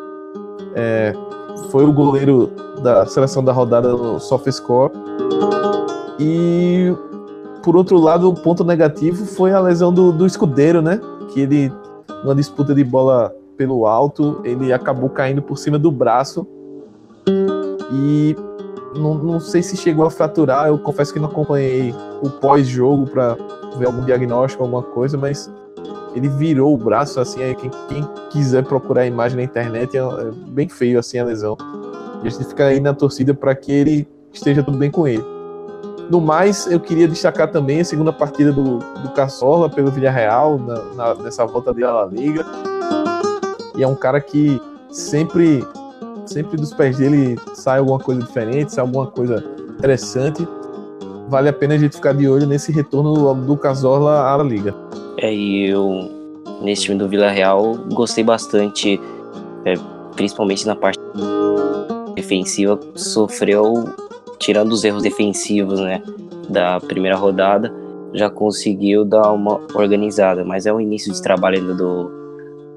É, 0.74 1.12
foi 1.70 1.84
o 1.84 1.92
goleiro 1.92 2.50
da 2.82 3.06
seleção 3.06 3.44
da 3.44 3.52
rodada 3.52 3.92
no 3.92 4.18
SofaScore. 4.18 4.90
E 6.18 6.92
por 7.68 7.76
outro 7.76 7.98
lado, 7.98 8.30
o 8.30 8.32
ponto 8.32 8.64
negativo 8.64 9.26
foi 9.26 9.52
a 9.52 9.60
lesão 9.60 9.92
do, 9.92 10.10
do 10.10 10.24
escudeiro, 10.24 10.80
né? 10.80 10.98
Que 11.28 11.40
ele, 11.40 11.70
numa 12.24 12.34
disputa 12.34 12.74
de 12.74 12.82
bola 12.82 13.30
pelo 13.58 13.86
alto, 13.86 14.40
ele 14.42 14.72
acabou 14.72 15.10
caindo 15.10 15.42
por 15.42 15.58
cima 15.58 15.78
do 15.78 15.92
braço. 15.92 16.48
E 17.92 18.34
não, 18.96 19.12
não 19.16 19.38
sei 19.38 19.62
se 19.62 19.76
chegou 19.76 20.06
a 20.06 20.10
fraturar, 20.10 20.68
eu 20.68 20.78
confesso 20.78 21.12
que 21.12 21.20
não 21.20 21.28
acompanhei 21.28 21.94
o 22.22 22.30
pós-jogo 22.30 23.06
para 23.06 23.36
ver 23.76 23.84
algum 23.84 24.02
diagnóstico, 24.02 24.62
alguma 24.62 24.82
coisa, 24.82 25.18
mas 25.18 25.52
ele 26.14 26.30
virou 26.30 26.72
o 26.72 26.78
braço, 26.78 27.20
assim, 27.20 27.42
aí 27.42 27.54
quem, 27.54 27.70
quem 27.86 28.02
quiser 28.30 28.64
procurar 28.64 29.02
a 29.02 29.06
imagem 29.06 29.36
na 29.36 29.42
internet, 29.42 29.94
é, 29.94 30.00
é 30.00 30.30
bem 30.52 30.70
feio 30.70 30.98
assim 30.98 31.18
a 31.18 31.24
lesão. 31.26 31.54
E 32.24 32.28
a 32.28 32.30
gente 32.30 32.46
fica 32.46 32.64
aí 32.64 32.80
na 32.80 32.94
torcida 32.94 33.34
para 33.34 33.54
que 33.54 33.70
ele 33.70 34.08
esteja 34.32 34.62
tudo 34.62 34.78
bem 34.78 34.90
com 34.90 35.06
ele. 35.06 35.37
No 36.10 36.20
mais, 36.22 36.66
eu 36.66 36.80
queria 36.80 37.06
destacar 37.06 37.50
também 37.50 37.80
a 37.80 37.84
segunda 37.84 38.12
partida 38.12 38.50
do, 38.50 38.78
do 38.78 39.70
pelo 39.70 39.90
Villarreal, 39.90 40.58
na, 40.58 40.82
na, 40.94 41.14
nessa 41.16 41.44
volta 41.44 41.72
dele 41.72 41.86
à 41.86 42.08
Liga. 42.10 42.46
E 43.76 43.82
é 43.82 43.86
um 43.86 43.94
cara 43.94 44.20
que 44.20 44.60
sempre, 44.90 45.62
sempre 46.24 46.56
dos 46.56 46.72
pés 46.72 46.96
dele 46.96 47.38
sai 47.54 47.78
alguma 47.78 47.98
coisa 47.98 48.22
diferente, 48.22 48.72
sai 48.72 48.82
alguma 48.82 49.06
coisa 49.06 49.44
interessante. 49.68 50.48
Vale 51.28 51.50
a 51.50 51.52
pena 51.52 51.74
a 51.74 51.78
gente 51.78 51.96
ficar 51.96 52.14
de 52.14 52.26
olho 52.26 52.46
nesse 52.46 52.72
retorno 52.72 53.34
do, 53.34 53.56
Casola 53.58 54.32
à 54.32 54.42
Liga. 54.42 54.74
É, 55.18 55.32
e 55.32 55.68
eu, 55.68 56.10
nesse 56.62 56.84
time 56.84 56.96
do 56.96 57.06
Villarreal, 57.06 57.74
gostei 57.92 58.24
bastante, 58.24 58.98
é, 59.66 59.74
principalmente 60.16 60.66
na 60.66 60.74
parte 60.74 60.98
defensiva, 62.14 62.80
sofreu 62.94 63.84
tirando 64.38 64.72
os 64.72 64.84
erros 64.84 65.02
defensivos, 65.02 65.80
né, 65.80 66.02
da 66.48 66.80
primeira 66.80 67.16
rodada, 67.16 67.72
já 68.14 68.30
conseguiu 68.30 69.04
dar 69.04 69.32
uma 69.32 69.60
organizada, 69.74 70.44
mas 70.44 70.66
é 70.66 70.72
o 70.72 70.80
início 70.80 71.12
de 71.12 71.22
trabalho 71.22 71.58
ainda 71.58 71.74
do 71.74 72.18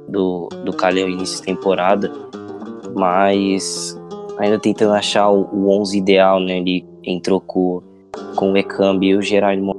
do, 0.07 0.49
do 0.65 0.73
Calhão, 0.73 1.07
início 1.07 1.37
de 1.37 1.43
temporada, 1.43 2.11
mas 2.93 3.97
ainda 4.37 4.59
tentando 4.59 4.93
achar 4.93 5.29
o, 5.29 5.43
o 5.53 5.69
11 5.79 5.97
ideal, 5.97 6.39
né, 6.39 6.57
ele 6.57 6.85
entrou 7.03 7.39
com, 7.39 7.81
com 8.35 8.51
o 8.51 8.57
Ekambi 8.57 9.09
e 9.09 9.15
o 9.15 9.21
Gerard 9.21 9.61
na 9.61 9.73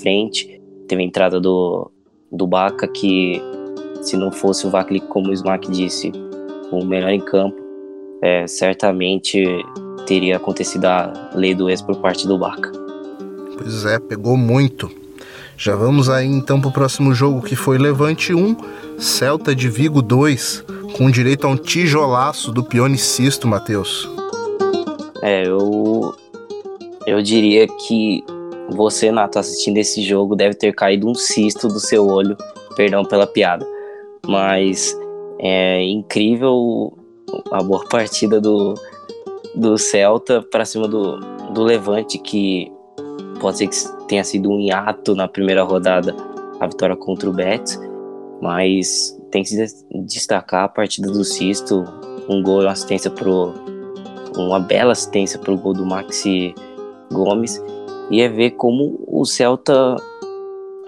frente, 0.00 0.60
teve 0.86 1.02
a 1.02 1.04
entrada 1.04 1.40
do, 1.40 1.90
do 2.30 2.46
Baca, 2.46 2.86
que 2.86 3.42
se 4.02 4.16
não 4.16 4.30
fosse 4.30 4.66
o 4.66 4.70
Vakli, 4.70 5.00
como 5.00 5.28
o 5.28 5.32
Smack 5.32 5.70
disse, 5.70 6.12
o 6.70 6.84
melhor 6.84 7.10
em 7.10 7.20
campo, 7.20 7.56
é, 8.22 8.46
certamente 8.46 9.44
teria 10.06 10.36
acontecido 10.36 10.86
a 10.86 11.30
lei 11.34 11.54
do 11.54 11.68
ex 11.68 11.80
por 11.80 11.96
parte 11.96 12.26
do 12.26 12.38
Baca. 12.38 12.70
Pois 13.56 13.84
é, 13.84 13.98
pegou 13.98 14.36
muito. 14.36 14.90
Já 15.56 15.76
vamos 15.76 16.08
aí 16.08 16.26
então 16.26 16.60
para 16.60 16.70
o 16.70 16.72
próximo 16.72 17.14
jogo 17.14 17.42
que 17.42 17.54
foi 17.54 17.78
Levante 17.78 18.34
1, 18.34 18.56
Celta 18.98 19.54
de 19.54 19.68
Vigo 19.68 20.02
2, 20.02 20.64
com 20.96 21.10
direito 21.10 21.46
a 21.46 21.50
um 21.50 21.56
tijolaço 21.56 22.50
do 22.50 22.64
Pione 22.64 22.98
Sisto, 22.98 23.46
Matheus. 23.46 24.08
É, 25.22 25.46
eu, 25.46 26.14
eu 27.06 27.22
diria 27.22 27.68
que 27.68 28.24
você, 28.70 29.12
Nato, 29.12 29.38
assistindo 29.38 29.78
esse 29.78 30.02
jogo, 30.02 30.34
deve 30.34 30.54
ter 30.54 30.74
caído 30.74 31.08
um 31.08 31.14
cisto 31.14 31.68
do 31.68 31.78
seu 31.78 32.06
olho, 32.06 32.36
perdão 32.74 33.04
pela 33.04 33.26
piada. 33.26 33.66
Mas 34.26 34.96
é 35.38 35.82
incrível 35.84 36.92
a 37.52 37.62
boa 37.62 37.84
partida 37.88 38.40
do, 38.40 38.74
do 39.54 39.76
Celta 39.76 40.42
para 40.42 40.64
cima 40.64 40.88
do, 40.88 41.18
do 41.52 41.62
Levante, 41.62 42.18
que 42.18 42.72
pode 43.40 43.58
ser 43.58 43.68
que 43.68 44.06
tenha 44.06 44.24
sido 44.24 44.50
um 44.50 44.60
hiato 44.60 45.14
na 45.14 45.28
primeira 45.28 45.62
rodada 45.62 46.14
a 46.60 46.66
vitória 46.66 46.96
contra 46.96 47.28
o 47.28 47.32
Betis, 47.32 47.78
mas 48.40 49.18
tem 49.30 49.42
que 49.42 49.48
se 49.48 49.86
destacar 50.04 50.64
a 50.64 50.68
partida 50.68 51.10
do 51.10 51.24
Sisto, 51.24 51.84
um 52.28 52.42
gol 52.42 52.60
uma 52.60 52.70
assistência 52.70 53.10
pro 53.10 53.52
uma 54.36 54.60
bela 54.60 54.92
assistência 54.92 55.38
para 55.38 55.52
o 55.52 55.58
gol 55.58 55.74
do 55.74 55.84
Maxi 55.84 56.54
Gomes 57.12 57.62
e 58.10 58.20
é 58.22 58.28
ver 58.28 58.52
como 58.52 58.98
o 59.06 59.24
Celta 59.24 59.96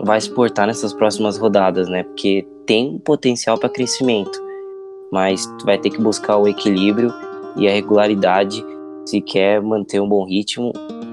vai 0.02 0.20
se 0.20 0.30
portar 0.30 0.66
nessas 0.66 0.92
próximas 0.94 1.36
rodadas, 1.36 1.88
né? 1.88 2.02
Porque 2.04 2.46
tem 2.66 2.94
um 2.94 2.98
potencial 2.98 3.58
para 3.58 3.68
crescimento, 3.68 4.42
mas 5.12 5.46
vai 5.64 5.78
ter 5.78 5.90
que 5.90 6.00
buscar 6.00 6.38
o 6.38 6.48
equilíbrio 6.48 7.12
e 7.56 7.68
a 7.68 7.70
regularidade 7.70 8.64
se 9.06 9.20
quer 9.20 9.60
manter 9.60 10.00
um 10.00 10.08
bom 10.08 10.24
ritmo 10.24 10.72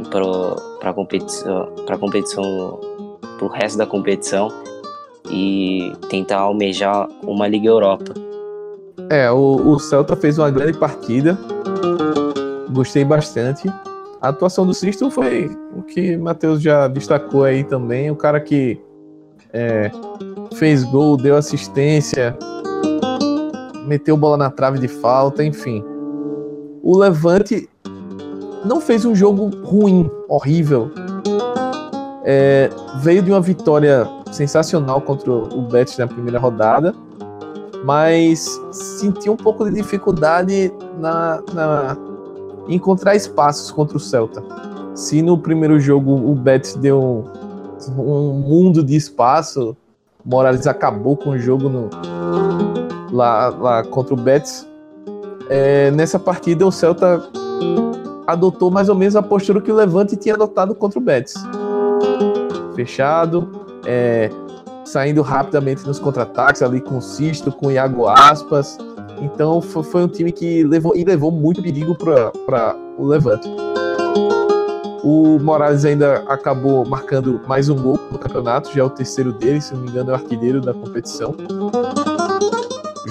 para 0.09 0.89
a 0.89 0.93
competição, 0.93 1.67
para 1.85 1.97
competição, 1.97 2.79
para 3.37 3.45
o 3.45 3.49
resto 3.49 3.77
da 3.77 3.85
competição 3.85 4.49
e 5.29 5.93
tentar 6.09 6.39
almejar 6.39 7.07
uma 7.23 7.47
Liga 7.47 7.67
Europa. 7.67 8.13
É, 9.09 9.29
o, 9.29 9.55
o 9.55 9.79
Celta 9.79 10.15
fez 10.15 10.37
uma 10.37 10.49
grande 10.49 10.77
partida, 10.77 11.37
gostei 12.71 13.03
bastante. 13.03 13.67
A 14.21 14.29
atuação 14.29 14.65
do 14.65 14.73
Sisto 14.73 15.09
foi 15.09 15.49
o 15.75 15.81
que 15.81 16.15
o 16.15 16.23
Matheus 16.23 16.61
já 16.61 16.87
destacou 16.87 17.43
aí 17.43 17.63
também, 17.63 18.09
o 18.09 18.15
cara 18.15 18.39
que 18.39 18.79
é, 19.51 19.91
fez 20.53 20.83
gol, 20.83 21.17
deu 21.17 21.35
assistência, 21.35 22.37
meteu 23.85 24.15
bola 24.15 24.37
na 24.37 24.49
trave 24.49 24.79
de 24.79 24.87
falta, 24.87 25.43
enfim. 25.43 25.83
O 26.83 26.97
Levante 26.97 27.69
não 28.65 28.81
fez 28.81 29.05
um 29.05 29.13
jogo 29.13 29.49
ruim, 29.63 30.09
horrível. 30.27 30.91
É, 32.23 32.69
veio 32.99 33.21
de 33.21 33.31
uma 33.31 33.41
vitória 33.41 34.07
sensacional 34.31 35.01
contra 35.01 35.31
o 35.31 35.61
Betis 35.63 35.97
na 35.97 36.07
primeira 36.07 36.39
rodada, 36.39 36.93
mas 37.83 38.59
sentiu 38.71 39.33
um 39.33 39.37
pouco 39.37 39.65
de 39.65 39.75
dificuldade 39.75 40.71
na, 40.99 41.43
na 41.53 41.97
encontrar 42.67 43.15
espaços 43.15 43.71
contra 43.71 43.97
o 43.97 43.99
Celta. 43.99 44.43
Se 44.95 45.21
no 45.21 45.37
primeiro 45.37 45.79
jogo 45.79 46.13
o 46.13 46.35
Betis 46.35 46.75
deu 46.75 47.25
um, 47.97 48.01
um 48.01 48.33
mundo 48.33 48.83
de 48.83 48.95
espaço, 48.95 49.75
Morales 50.23 50.67
acabou 50.67 51.17
com 51.17 51.31
o 51.31 51.39
jogo 51.39 51.69
no, 51.69 51.89
lá, 53.11 53.49
lá 53.49 53.83
contra 53.83 54.13
o 54.13 54.17
Betis. 54.17 54.67
É, 55.49 55.91
nessa 55.91 56.19
partida 56.19 56.65
o 56.65 56.71
Celta 56.71 57.23
adotou 58.25 58.71
mais 58.71 58.89
ou 58.89 58.95
menos 58.95 59.15
a 59.15 59.21
postura 59.21 59.61
que 59.61 59.71
o 59.71 59.75
Levante 59.75 60.15
tinha 60.15 60.35
adotado 60.35 60.73
contra 60.73 60.99
o 60.99 61.01
Betis. 61.01 61.35
Fechado, 62.75 63.49
é, 63.85 64.29
saindo 64.85 65.21
rapidamente 65.21 65.85
nos 65.85 65.99
contra-ataques 65.99 66.61
ali 66.61 66.81
com 66.81 66.97
o 66.97 67.01
Sisto, 67.01 67.51
com 67.51 67.67
o 67.67 67.71
Iago 67.71 68.07
Aspas. 68.07 68.77
Então 69.21 69.61
foi, 69.61 70.03
um 70.03 70.07
time 70.07 70.31
que 70.31 70.63
levou 70.63 70.95
e 70.95 71.03
levou 71.03 71.31
muito 71.31 71.61
perigo 71.61 71.95
para 71.95 72.75
o 72.97 73.05
Levante. 73.05 73.47
O 75.03 75.39
Morales 75.39 75.83
ainda 75.83 76.23
acabou 76.27 76.85
marcando 76.85 77.41
mais 77.47 77.69
um 77.69 77.75
gol 77.75 77.99
no 78.11 78.19
campeonato, 78.19 78.71
já 78.71 78.81
é 78.81 78.83
o 78.83 78.89
terceiro 78.89 79.31
dele, 79.31 79.59
se 79.59 79.73
não 79.73 79.81
me 79.81 79.89
engano, 79.89 80.11
é 80.11 80.13
o 80.13 80.15
artilheiro 80.15 80.61
da 80.61 80.73
competição, 80.73 81.35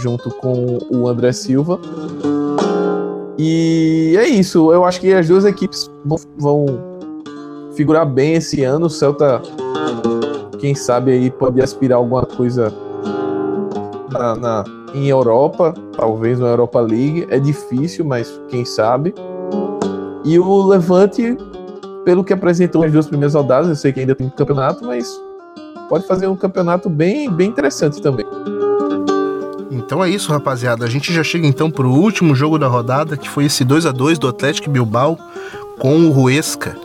junto 0.00 0.30
com 0.30 0.78
o 0.90 1.06
André 1.06 1.32
Silva. 1.32 1.78
E 3.38 4.16
é 4.18 4.28
isso, 4.28 4.72
eu 4.72 4.84
acho 4.84 5.00
que 5.00 5.12
as 5.14 5.26
duas 5.26 5.44
equipes 5.44 5.90
vão, 6.38 6.66
figurar 7.74 8.04
bem 8.04 8.34
esse 8.34 8.62
ano. 8.62 8.86
O 8.86 8.90
Celta, 8.90 9.40
quem 10.58 10.74
sabe, 10.74 11.12
aí 11.12 11.30
pode 11.30 11.62
aspirar 11.62 11.96
alguma 11.96 12.26
coisa 12.26 12.72
na, 14.10 14.34
na 14.36 14.64
em 14.92 15.08
Europa, 15.08 15.72
talvez 15.96 16.38
na 16.38 16.48
Europa 16.48 16.80
League. 16.80 17.26
É 17.30 17.38
difícil, 17.38 18.04
mas 18.04 18.40
quem 18.48 18.64
sabe. 18.64 19.14
E 20.24 20.38
o 20.38 20.66
Levante, 20.66 21.36
pelo 22.04 22.22
que 22.22 22.32
apresentou 22.32 22.82
nas 22.82 22.92
duas 22.92 23.06
primeiras 23.06 23.34
rodadas, 23.34 23.68
eu 23.68 23.76
sei 23.76 23.92
que 23.92 24.00
ainda 24.00 24.14
tem 24.14 24.26
um 24.26 24.30
campeonato, 24.30 24.84
mas 24.84 25.08
pode 25.88 26.06
fazer 26.06 26.26
um 26.26 26.36
campeonato 26.36 26.90
bem, 26.90 27.30
bem 27.30 27.48
interessante 27.48 28.02
também. 28.02 28.26
Então 29.90 30.05
é 30.05 30.09
isso, 30.09 30.31
rapaziada. 30.31 30.85
A 30.85 30.88
gente 30.88 31.12
já 31.12 31.24
chega 31.24 31.48
então 31.48 31.68
pro 31.68 31.90
último 31.90 32.33
jogo 32.33 32.57
da 32.61 32.68
rodada, 32.68 33.16
que 33.16 33.29
foi 33.29 33.46
esse 33.46 33.64
2 33.64 33.87
a 33.87 33.90
2 33.90 34.20
do 34.20 34.29
Atlético 34.29 34.70
Bilbao 34.70 35.18
com 35.81 36.07
o 36.07 36.12
Ruesca. 36.12 36.76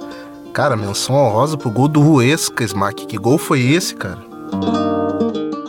Cara, 0.51 0.75
menção 0.75 1.15
honrosa 1.15 1.55
pro 1.55 1.69
gol 1.69 1.87
do 1.87 2.01
Ruesca, 2.01 2.63
Smack. 2.63 3.05
Que 3.05 3.15
gol 3.15 3.37
foi 3.37 3.61
esse, 3.61 3.93
cara? 3.93 4.17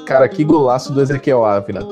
Cara, 0.07 0.27
que 0.31 0.43
golaço 0.45 0.95
do 0.95 1.03
Ezequiel 1.03 1.45
Ávila. 1.45 1.87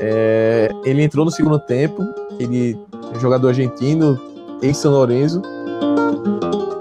É, 0.00 0.70
ele 0.82 1.02
entrou 1.02 1.26
no 1.26 1.30
segundo 1.30 1.58
tempo, 1.58 2.02
ele 2.40 2.74
é 3.14 3.18
jogador 3.18 3.48
argentino, 3.48 4.18
ex-São 4.62 4.92
Lourenço, 4.92 5.42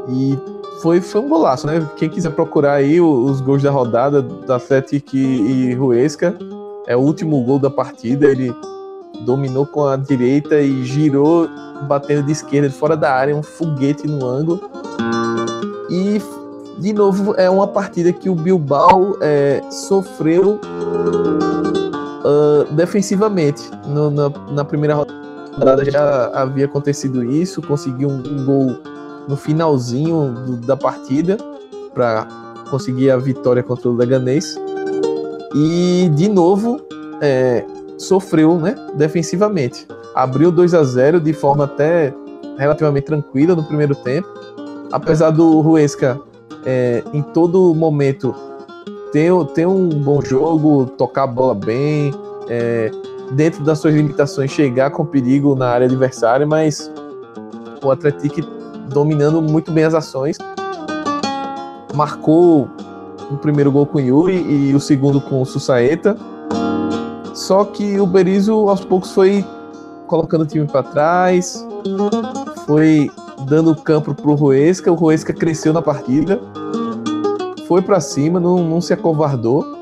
e 0.07 0.39
foi, 0.81 1.01
foi 1.01 1.19
um 1.19 1.27
golaço, 1.27 1.67
né? 1.67 1.85
Quem 1.97 2.07
quiser 2.07 2.31
procurar 2.31 2.75
aí 2.75 3.01
os 3.01 3.41
gols 3.41 3.61
da 3.61 3.71
rodada 3.71 4.21
do 4.21 4.53
Atlético 4.53 5.17
e, 5.17 5.71
e 5.71 5.73
Ruesca, 5.73 6.33
é 6.87 6.95
o 6.95 6.99
último 6.99 7.43
gol 7.43 7.59
da 7.59 7.69
partida, 7.69 8.27
ele 8.27 8.55
dominou 9.25 9.65
com 9.65 9.85
a 9.85 9.97
direita 9.97 10.59
e 10.59 10.85
girou 10.85 11.47
batendo 11.87 12.23
de 12.23 12.31
esquerda 12.31 12.69
de 12.69 12.75
fora 12.75 12.95
da 12.95 13.13
área, 13.13 13.35
um 13.35 13.43
foguete 13.43 14.07
no 14.07 14.25
ângulo. 14.25 14.61
E 15.89 16.21
de 16.79 16.93
novo 16.93 17.35
é 17.35 17.49
uma 17.49 17.67
partida 17.67 18.13
que 18.13 18.29
o 18.29 18.35
Bilbao 18.35 19.17
é, 19.21 19.61
sofreu 19.69 20.59
uh, 22.23 22.73
defensivamente. 22.73 23.69
No, 23.87 24.09
na, 24.09 24.29
na, 24.51 24.65
primeira 24.65 24.95
rodada 24.95 25.83
já 25.89 26.27
havia 26.33 26.65
acontecido 26.65 27.23
isso, 27.23 27.61
conseguiu 27.61 28.09
um, 28.09 28.23
um 28.25 28.45
gol 28.45 28.77
no 29.27 29.35
finalzinho 29.35 30.33
do, 30.45 30.57
da 30.57 30.77
partida 30.77 31.37
para 31.93 32.27
conseguir 32.69 33.11
a 33.11 33.17
vitória 33.17 33.63
contra 33.63 33.89
o 33.89 33.95
Leganês. 33.95 34.55
E 35.55 36.09
de 36.13 36.27
novo 36.27 36.81
é, 37.21 37.63
sofreu 37.97 38.57
né, 38.57 38.75
defensivamente. 38.95 39.87
Abriu 40.15 40.51
2 40.51 40.73
a 40.73 40.83
0 40.83 41.19
de 41.19 41.33
forma 41.33 41.65
até 41.65 42.13
relativamente 42.57 43.05
tranquila 43.05 43.55
no 43.55 43.63
primeiro 43.63 43.95
tempo. 43.95 44.27
Apesar 44.91 45.31
do 45.31 45.59
Ruesca 45.61 46.19
é, 46.65 47.03
em 47.13 47.21
todo 47.21 47.73
momento 47.73 48.33
ter, 49.11 49.31
ter 49.53 49.65
um 49.65 49.89
bom 49.89 50.21
jogo, 50.21 50.85
tocar 50.97 51.23
a 51.23 51.27
bola 51.27 51.55
bem, 51.55 52.11
é, 52.49 52.91
dentro 53.31 53.63
das 53.63 53.79
suas 53.79 53.93
limitações, 53.93 54.51
chegar 54.51 54.91
com 54.91 55.05
perigo 55.05 55.55
na 55.55 55.69
área 55.69 55.85
adversária, 55.85 56.45
mas 56.45 56.91
o 57.83 57.91
Atlético 57.91 58.41
dominando 58.89 59.41
muito 59.41 59.71
bem 59.71 59.83
as 59.83 59.93
ações. 59.93 60.37
Marcou 61.93 62.69
o 63.29 63.37
primeiro 63.37 63.71
gol 63.71 63.85
com 63.85 63.97
o 63.97 64.01
Yuri 64.01 64.35
e 64.35 64.73
o 64.73 64.79
segundo 64.79 65.19
com 65.19 65.41
o 65.41 65.45
Sussaeta. 65.45 66.15
Só 67.33 67.63
que 67.65 67.99
o 67.99 68.07
Berizzo 68.07 68.53
aos 68.69 68.83
poucos 68.83 69.11
foi 69.11 69.45
colocando 70.07 70.41
o 70.41 70.45
time 70.45 70.65
para 70.65 70.83
trás, 70.83 71.65
foi 72.65 73.11
dando 73.45 73.75
campo 73.75 74.15
pro 74.15 74.33
Ruesca, 74.33 74.91
o 74.91 74.95
Ruesca 74.95 75.33
cresceu 75.33 75.71
na 75.71 75.81
partida, 75.81 76.39
foi 77.67 77.81
para 77.81 77.99
cima, 77.99 78.39
não, 78.39 78.63
não 78.63 78.81
se 78.81 78.93
acovardou 78.93 79.77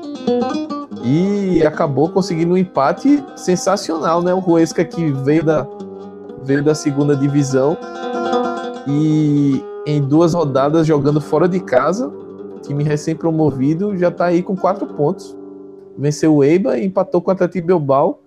e 1.02 1.64
acabou 1.64 2.08
conseguindo 2.08 2.54
um 2.54 2.56
empate 2.56 3.24
sensacional, 3.36 4.20
né? 4.20 4.34
O 4.34 4.40
Ruesca 4.40 4.84
que 4.84 5.12
veio 5.12 5.44
da, 5.44 5.66
veio 6.42 6.62
da 6.62 6.74
segunda 6.74 7.16
divisão 7.16 7.78
e 8.86 9.64
em 9.86 10.02
duas 10.02 10.34
rodadas 10.34 10.86
jogando 10.86 11.20
fora 11.20 11.48
de 11.48 11.60
casa, 11.60 12.12
time 12.66 12.84
recém-promovido, 12.84 13.96
já 13.96 14.08
está 14.08 14.26
aí 14.26 14.42
com 14.42 14.56
quatro 14.56 14.86
pontos. 14.86 15.36
Venceu 15.96 16.34
o 16.34 16.44
Eiba 16.44 16.78
e 16.78 16.86
empatou 16.86 17.20
com 17.20 17.30
o 17.30 17.32
Atlético 17.32 17.66
Bilbao, 17.66 18.20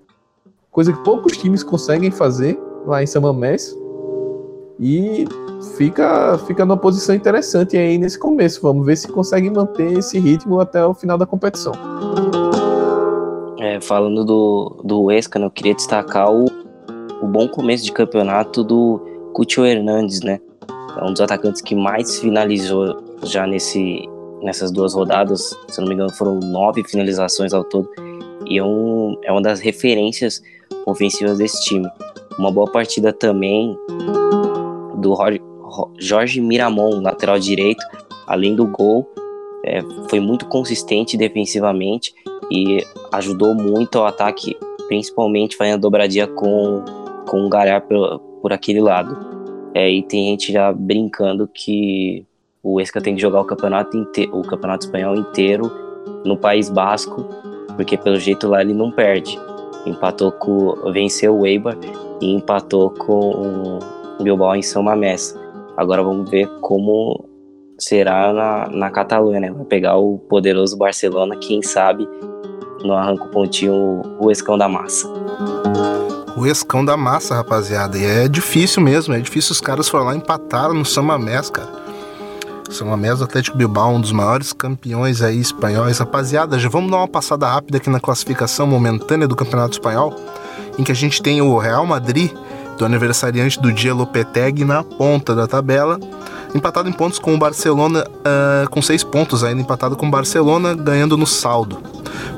coisa 0.71 0.91
que 0.91 1.03
poucos 1.03 1.37
times 1.37 1.63
conseguem 1.63 2.09
fazer 2.11 2.59
lá 2.85 3.03
em 3.03 3.05
Samamés. 3.05 3.75
E 4.79 5.25
fica, 5.77 6.37
fica 6.47 6.65
numa 6.65 6.77
posição 6.77 7.13
interessante 7.13 7.77
aí 7.77 7.97
nesse 7.97 8.17
começo. 8.17 8.61
Vamos 8.61 8.85
ver 8.85 8.95
se 8.95 9.07
consegue 9.09 9.49
manter 9.49 9.97
esse 9.97 10.17
ritmo 10.17 10.59
até 10.59 10.85
o 10.85 10.93
final 10.93 11.17
da 11.17 11.25
competição. 11.25 11.73
É, 13.59 13.81
falando 13.81 14.23
do, 14.23 14.81
do 14.83 15.03
Huesca, 15.03 15.37
né, 15.37 15.45
eu 15.45 15.51
queria 15.51 15.75
destacar 15.75 16.31
o, 16.31 16.45
o 17.21 17.27
bom 17.27 17.47
começo 17.49 17.83
de 17.83 17.91
campeonato 17.91 18.63
do 18.63 19.01
Cúcio 19.33 19.65
Hernandes, 19.65 20.21
né? 20.21 20.39
É 20.97 21.03
um 21.03 21.11
dos 21.11 21.21
atacantes 21.21 21.61
que 21.61 21.75
mais 21.75 22.19
finalizou 22.19 22.97
já 23.23 23.45
nesse, 23.45 24.07
nessas 24.41 24.71
duas 24.71 24.93
rodadas, 24.93 25.55
se 25.67 25.79
não 25.79 25.87
me 25.87 25.93
engano, 25.93 26.13
foram 26.13 26.39
nove 26.39 26.83
finalizações 26.83 27.53
ao 27.53 27.63
todo. 27.63 27.89
E 28.45 28.57
é, 28.57 28.63
um, 28.63 29.17
é 29.23 29.31
uma 29.31 29.41
das 29.41 29.59
referências 29.59 30.41
ofensivas 30.85 31.37
desse 31.37 31.63
time. 31.63 31.87
Uma 32.37 32.51
boa 32.51 32.71
partida 32.71 33.11
também 33.11 33.77
do 34.97 35.15
Jorge 35.99 36.41
Miramon, 36.41 37.01
lateral 37.01 37.39
direito, 37.39 37.83
além 38.27 38.55
do 38.55 38.65
gol, 38.65 39.09
é, 39.65 39.81
foi 40.09 40.19
muito 40.19 40.45
consistente 40.47 41.17
defensivamente 41.17 42.13
e 42.51 42.83
ajudou 43.11 43.53
muito 43.53 43.99
ao 43.99 44.05
ataque, 44.05 44.57
principalmente 44.87 45.55
fazendo 45.55 45.81
dobradinha 45.81 46.27
com, 46.27 46.83
com 47.27 47.45
o 47.45 47.49
Gará 47.49 47.79
por, 47.81 48.19
por 48.41 48.53
aquele 48.53 48.81
lado. 48.81 49.17
É, 49.73 49.89
e 49.89 50.01
tem 50.01 50.29
gente 50.31 50.51
já 50.51 50.71
brincando 50.73 51.47
que 51.47 52.25
o 52.61 52.79
Esca 52.81 53.01
tem 53.01 53.15
que 53.15 53.21
jogar 53.21 53.41
o 53.41 53.45
campeonato, 53.45 53.95
inte 53.95 54.29
o 54.31 54.41
campeonato 54.41 54.85
espanhol 54.85 55.15
inteiro 55.15 55.71
no 56.25 56.37
País 56.37 56.69
Basco, 56.69 57.25
porque 57.75 57.97
pelo 57.97 58.19
jeito 58.19 58.47
lá 58.47 58.61
ele 58.61 58.73
não 58.73 58.91
perde. 58.91 59.39
Empatou 59.85 60.31
com. 60.31 60.75
venceu 60.91 61.37
o 61.37 61.45
Eibar 61.45 61.77
e 62.21 62.35
empatou 62.35 62.89
com 62.91 63.79
o 64.19 64.23
Bilbao 64.23 64.55
em 64.55 64.61
São 64.61 64.83
Mamés. 64.83 65.37
Agora 65.77 66.03
vamos 66.03 66.29
ver 66.29 66.47
como 66.59 67.25
será 67.77 68.33
na, 68.33 68.67
na 68.69 68.91
Catalunha, 68.91 69.39
né? 69.39 69.51
Vai 69.51 69.63
pegar 69.63 69.97
o 69.97 70.17
poderoso 70.17 70.77
Barcelona, 70.77 71.37
quem 71.37 71.61
sabe 71.61 72.07
não 72.83 72.95
arranca 72.95 73.23
o 73.23 73.29
pontinho 73.29 74.01
o 74.19 74.31
escão 74.31 74.57
da 74.57 74.67
massa. 74.67 75.07
O 76.37 76.45
escão 76.45 76.83
da 76.83 76.95
massa, 76.95 77.35
rapaziada. 77.35 77.97
E 77.97 78.05
é 78.05 78.27
difícil 78.27 78.81
mesmo, 78.81 79.13
é 79.13 79.19
difícil. 79.19 79.51
Os 79.51 79.61
caras 79.61 79.89
foram 79.89 80.05
lá 80.05 80.13
e 80.13 80.17
empataram 80.17 80.73
no 80.73 80.85
São 80.85 81.03
Mamés, 81.03 81.49
cara. 81.49 81.88
São 82.69 82.87
Mamés 82.87 83.17
do 83.17 83.23
Atlético 83.23 83.57
Bilbao, 83.57 83.95
um 83.95 84.01
dos 84.01 84.11
maiores 84.11 84.53
campeões 84.53 85.21
aí 85.21 85.39
espanhóis. 85.39 85.97
Rapaziada, 85.97 86.59
já 86.59 86.69
vamos 86.69 86.91
dar 86.91 86.97
uma 86.97 87.07
passada 87.07 87.47
rápida 87.47 87.77
aqui 87.77 87.89
na 87.89 87.99
classificação 87.99 88.67
momentânea 88.67 89.27
do 89.27 89.35
Campeonato 89.35 89.73
Espanhol, 89.73 90.15
em 90.77 90.83
que 90.83 90.91
a 90.91 90.95
gente 90.95 91.21
tem 91.21 91.41
o 91.41 91.57
Real 91.57 91.85
Madrid, 91.85 92.31
do 92.79 92.85
aniversariante 92.85 93.59
do 93.61 93.71
dia 93.71 93.93
Lopetegui, 93.93 94.65
na 94.65 94.83
ponta 94.83 95.35
da 95.35 95.45
tabela 95.45 95.99
empatado 96.53 96.89
em 96.89 96.91
pontos 96.91 97.19
com 97.19 97.35
o 97.35 97.37
Barcelona, 97.37 98.03
uh, 98.03 98.69
com 98.69 98.81
seis 98.81 99.03
pontos 99.03 99.43
ainda, 99.43 99.61
empatado 99.61 99.95
com 99.95 100.07
o 100.07 100.11
Barcelona, 100.11 100.73
ganhando 100.73 101.17
no 101.17 101.27
saldo. 101.27 101.77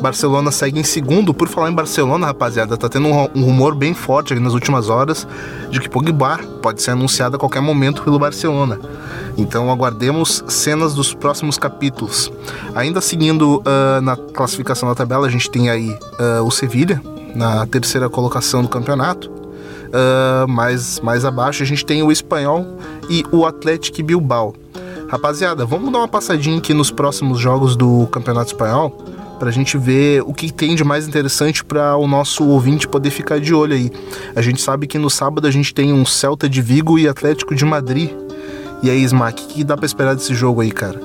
Barcelona 0.02 0.52
segue 0.52 0.80
em 0.80 0.84
segundo. 0.84 1.34
Por 1.34 1.48
falar 1.48 1.70
em 1.70 1.74
Barcelona, 1.74 2.28
rapaziada, 2.28 2.76
tá 2.76 2.90
tendo 2.90 3.08
um, 3.08 3.30
um 3.36 3.44
rumor 3.44 3.76
bem 3.76 3.94
forte 3.94 4.34
nas 4.36 4.54
últimas 4.54 4.90
horas 4.90 5.28
de 5.70 5.80
que 5.80 5.90
Pogba 5.90 6.40
pode 6.62 6.82
ser 6.82 6.92
anunciado 6.92 7.36
a 7.36 7.40
qualquer 7.40 7.62
momento 7.62 8.04
pelo 8.04 8.20
Barcelona. 8.20 8.80
Então 9.38 9.72
aguardemos 9.72 10.44
cenas 10.48 10.94
dos 10.94 11.14
próximos 11.14 11.58
capítulos. 11.58 12.32
Ainda 12.76 13.00
seguindo 13.00 13.60
uh, 13.60 14.02
na 14.02 14.16
classificação 14.16 14.90
da 14.90 14.96
tabela, 14.96 15.28
a 15.28 15.30
gente 15.30 15.50
tem 15.50 15.70
aí 15.70 15.90
uh, 15.92 16.44
o 16.44 16.52
Sevilha 16.52 17.02
na 17.34 17.66
terceira 17.66 18.10
colocação 18.10 18.62
do 18.62 18.68
campeonato. 18.68 19.41
Uh, 19.92 20.48
mais, 20.48 21.00
mais 21.02 21.26
abaixo 21.26 21.64
a 21.64 21.66
gente 21.66 21.86
tem 21.86 22.02
o 22.02 22.12
Espanhol 22.12 22.66
e 23.10 23.24
o 23.32 23.46
Atlético 23.46 24.02
Bilbao. 24.02 24.54
Rapaziada, 25.10 25.66
vamos 25.66 25.92
dar 25.92 26.00
uma 26.00 26.08
passadinha 26.08 26.58
aqui 26.58 26.74
nos 26.74 26.90
próximos 26.90 27.38
jogos 27.38 27.76
do 27.76 28.08
Campeonato 28.08 28.54
Espanhol 28.54 28.98
para 29.38 29.50
a 29.50 29.52
gente 29.52 29.78
ver 29.78 30.22
o 30.22 30.34
que 30.34 30.54
tem 30.54 30.76
de 30.76 30.84
mais 30.84 31.08
interessante 31.08 31.66
para 31.66 31.98
o 31.98 32.08
nosso 32.08 32.48
ouvinte 32.48 32.88
poder 32.88 33.10
ficar 33.10 33.40
de 33.40 33.54
olho 33.54 33.74
aí. 33.74 33.92
A 34.36 34.42
gente 34.42 34.62
sabe 34.62 34.86
que 34.86 34.98
no 35.00 35.10
sábado 35.10 35.48
a 35.48 35.52
gente 35.52 35.74
tem 35.74 35.92
um 35.92 36.06
Celta 36.06 36.48
de 36.48 36.62
Vigo 36.62 36.98
e 37.00 37.08
Atlético 37.08 37.56
de 37.56 37.66
Madrid. 37.66 38.12
E 38.84 38.90
aí, 38.90 39.04
Smack, 39.04 39.44
o 39.44 39.48
que 39.48 39.64
dá 39.64 39.76
para 39.76 39.88
esperar 39.88 40.16
desse 40.16 40.36
jogo 40.36 40.62
aí, 40.62 40.72
cara? 40.72 41.02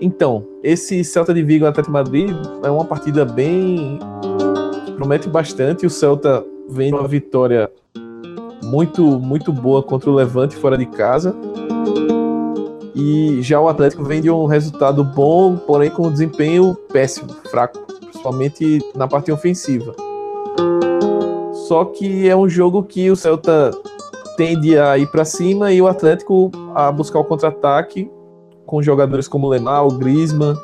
Então, 0.00 0.46
esse 0.62 1.02
Celta 1.02 1.34
de 1.34 1.42
Vigo 1.42 1.64
e 1.64 1.68
Atlético 1.68 1.92
de 1.92 2.02
Madrid 2.04 2.36
é 2.62 2.70
uma 2.70 2.84
partida 2.84 3.24
bem 3.24 3.98
promete 4.96 5.28
bastante. 5.28 5.84
O 5.84 5.90
Celta 5.90 6.44
vem 6.68 6.92
uma 6.92 7.08
vitória 7.08 7.70
muito, 8.62 9.02
muito 9.02 9.52
boa 9.52 9.82
contra 9.82 10.10
o 10.10 10.14
Levante 10.14 10.56
fora 10.56 10.76
de 10.76 10.86
casa. 10.86 11.34
E 12.94 13.40
já 13.42 13.60
o 13.60 13.68
Atlético 13.68 14.04
vem 14.04 14.20
de 14.20 14.30
um 14.30 14.46
resultado 14.46 15.04
bom, 15.04 15.56
porém 15.56 15.90
com 15.90 16.06
um 16.06 16.12
desempenho 16.12 16.74
péssimo, 16.92 17.30
fraco, 17.50 17.78
principalmente 18.00 18.80
na 18.94 19.06
parte 19.06 19.30
ofensiva. 19.30 19.94
Só 21.52 21.84
que 21.84 22.28
é 22.28 22.36
um 22.36 22.48
jogo 22.48 22.82
que 22.82 23.10
o 23.10 23.16
Celta 23.16 23.70
tende 24.36 24.78
a 24.78 24.98
ir 24.98 25.06
para 25.10 25.24
cima 25.24 25.72
e 25.72 25.80
o 25.80 25.86
Atlético 25.86 26.50
a 26.74 26.90
buscar 26.90 27.20
o 27.20 27.24
contra-ataque 27.24 28.10
com 28.66 28.82
jogadores 28.82 29.26
como 29.26 29.46
o 29.46 29.50
Lemar, 29.50 29.86
o 29.86 29.90
Griezmann, 29.90 30.56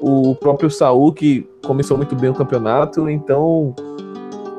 o 0.00 0.34
próprio 0.36 0.70
Saul, 0.70 1.12
que 1.12 1.48
começou 1.66 1.96
muito 1.96 2.14
bem 2.14 2.30
o 2.30 2.34
campeonato, 2.34 3.08
então 3.08 3.74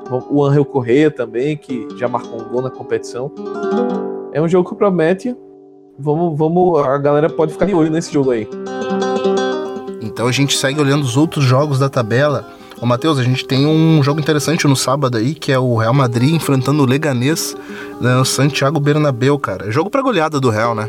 o 0.10 0.44
Angel 0.44 0.66
Correia 0.66 1.12
também, 1.12 1.56
que 1.56 1.88
já 1.98 2.08
marcou 2.08 2.42
um 2.42 2.50
gol 2.50 2.62
na 2.62 2.70
competição. 2.70 3.32
É 4.34 4.42
um 4.42 4.48
jogo 4.48 4.70
que 4.70 4.76
promete. 4.76 5.36
Vamos, 5.98 6.38
vamos, 6.38 6.80
a 6.80 6.98
galera 6.98 7.30
pode 7.30 7.52
ficar 7.52 7.66
de 7.66 7.74
olho 7.74 7.92
nesse 7.92 8.12
jogo 8.12 8.32
aí. 8.32 8.48
Então 10.02 10.28
a 10.28 10.32
gente 10.32 10.58
segue 10.58 10.80
olhando 10.80 11.04
os 11.04 11.18
outros 11.18 11.44
jogos 11.44 11.78
da 11.78 11.90
tabela. 11.90 12.46
Ô 12.82 12.86
Matheus, 12.86 13.20
a 13.20 13.24
gente 13.24 13.46
tem 13.46 13.66
um 13.66 14.02
jogo 14.02 14.22
interessante 14.22 14.66
no 14.66 14.76
sábado 14.76 15.18
aí, 15.18 15.36
que 15.36 15.52
é 15.52 15.60
o 15.60 15.76
Real 15.76 15.94
Madrid 15.94 16.34
enfrentando 16.34 16.82
o 16.82 16.86
Leganês 16.86 17.56
no 18.00 18.24
Santiago 18.24 18.80
Bernabéu, 18.80 19.38
cara. 19.38 19.68
É 19.68 19.72
jogo 19.72 19.90
pra 19.90 20.02
goleada 20.02 20.40
do 20.40 20.50
Real, 20.50 20.74
né? 20.74 20.88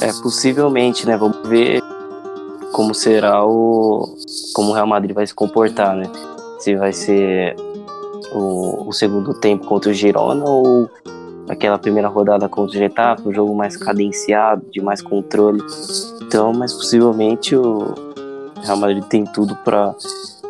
É, 0.00 0.12
possivelmente, 0.22 1.04
né? 1.04 1.16
Vamos 1.16 1.38
ver 1.48 1.82
como 2.72 2.94
será 2.94 3.44
o. 3.44 4.16
como 4.54 4.70
o 4.70 4.72
Real 4.72 4.86
Madrid 4.86 5.12
vai 5.12 5.26
se 5.26 5.34
comportar, 5.34 5.96
né? 5.96 6.04
Se 6.68 6.76
vai 6.76 6.92
ser 6.92 7.56
o, 8.32 8.88
o, 8.88 8.92
segundo 8.92 9.32
tempo 9.32 9.64
contra 9.64 9.90
o 9.90 9.94
Girona 9.94 10.44
ou 10.44 10.90
aquela 11.48 11.78
primeira 11.78 12.08
rodada 12.08 12.46
contra 12.46 12.76
o 12.76 12.78
Getafe, 12.78 13.26
um 13.26 13.32
jogo 13.32 13.54
mais 13.54 13.74
cadenciado, 13.74 14.66
de 14.70 14.82
mais 14.82 15.00
controle. 15.00 15.62
Então, 16.20 16.52
mas 16.52 16.74
possivelmente 16.74 17.56
o 17.56 17.94
Real 18.62 18.76
Madrid 18.76 19.02
tem 19.04 19.24
tudo 19.24 19.56
para 19.56 19.94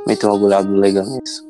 meter 0.09 0.27
uma 0.27 0.37
goleada 0.37 0.67
no 0.67 0.77
Leganés. 0.77 1.47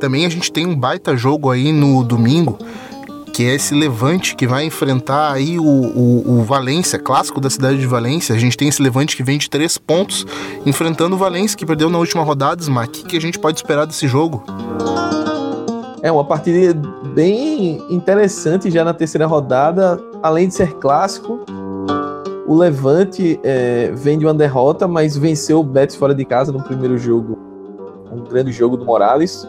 Também 0.00 0.24
a 0.24 0.30
gente 0.30 0.50
tem 0.50 0.66
um 0.66 0.74
baita 0.74 1.14
jogo 1.16 1.50
aí 1.50 1.72
no 1.72 2.02
domingo 2.02 2.56
que 3.36 3.44
é 3.44 3.54
esse 3.54 3.74
levante 3.74 4.34
que 4.34 4.46
vai 4.46 4.64
enfrentar 4.64 5.30
aí 5.30 5.58
o, 5.58 5.62
o, 5.62 6.38
o, 6.38 6.42
Valência, 6.42 6.98
clássico 6.98 7.38
da 7.38 7.50
cidade 7.50 7.78
de 7.78 7.86
Valência. 7.86 8.34
A 8.34 8.38
gente 8.38 8.56
tem 8.56 8.66
esse 8.66 8.80
levante 8.80 9.14
que 9.14 9.22
vem 9.22 9.36
de 9.36 9.50
três 9.50 9.76
pontos, 9.76 10.24
enfrentando 10.64 11.16
o 11.16 11.18
Valência, 11.18 11.54
que 11.54 11.66
perdeu 11.66 11.90
na 11.90 11.98
última 11.98 12.22
rodada. 12.22 12.62
Smack, 12.62 13.02
o 13.02 13.04
que 13.04 13.14
a 13.14 13.20
gente 13.20 13.38
pode 13.38 13.58
esperar 13.58 13.84
desse 13.84 14.08
jogo? 14.08 14.42
É 16.00 16.10
uma 16.10 16.24
partida 16.24 16.80
bem 17.14 17.84
interessante 17.90 18.70
já 18.70 18.82
na 18.82 18.94
terceira 18.94 19.26
rodada, 19.26 20.00
além 20.22 20.48
de 20.48 20.54
ser 20.54 20.72
clássico. 20.76 21.44
O 22.46 22.54
Levante 22.54 23.38
é, 23.44 23.92
vem 23.94 24.18
de 24.18 24.24
uma 24.24 24.32
derrota, 24.32 24.88
mas 24.88 25.14
venceu 25.14 25.60
o 25.60 25.62
Betis 25.62 25.96
fora 25.96 26.14
de 26.14 26.24
casa 26.24 26.52
no 26.52 26.62
primeiro 26.62 26.96
jogo. 26.96 27.36
Um 28.10 28.24
grande 28.24 28.50
jogo 28.50 28.78
do 28.78 28.86
Morales. 28.86 29.46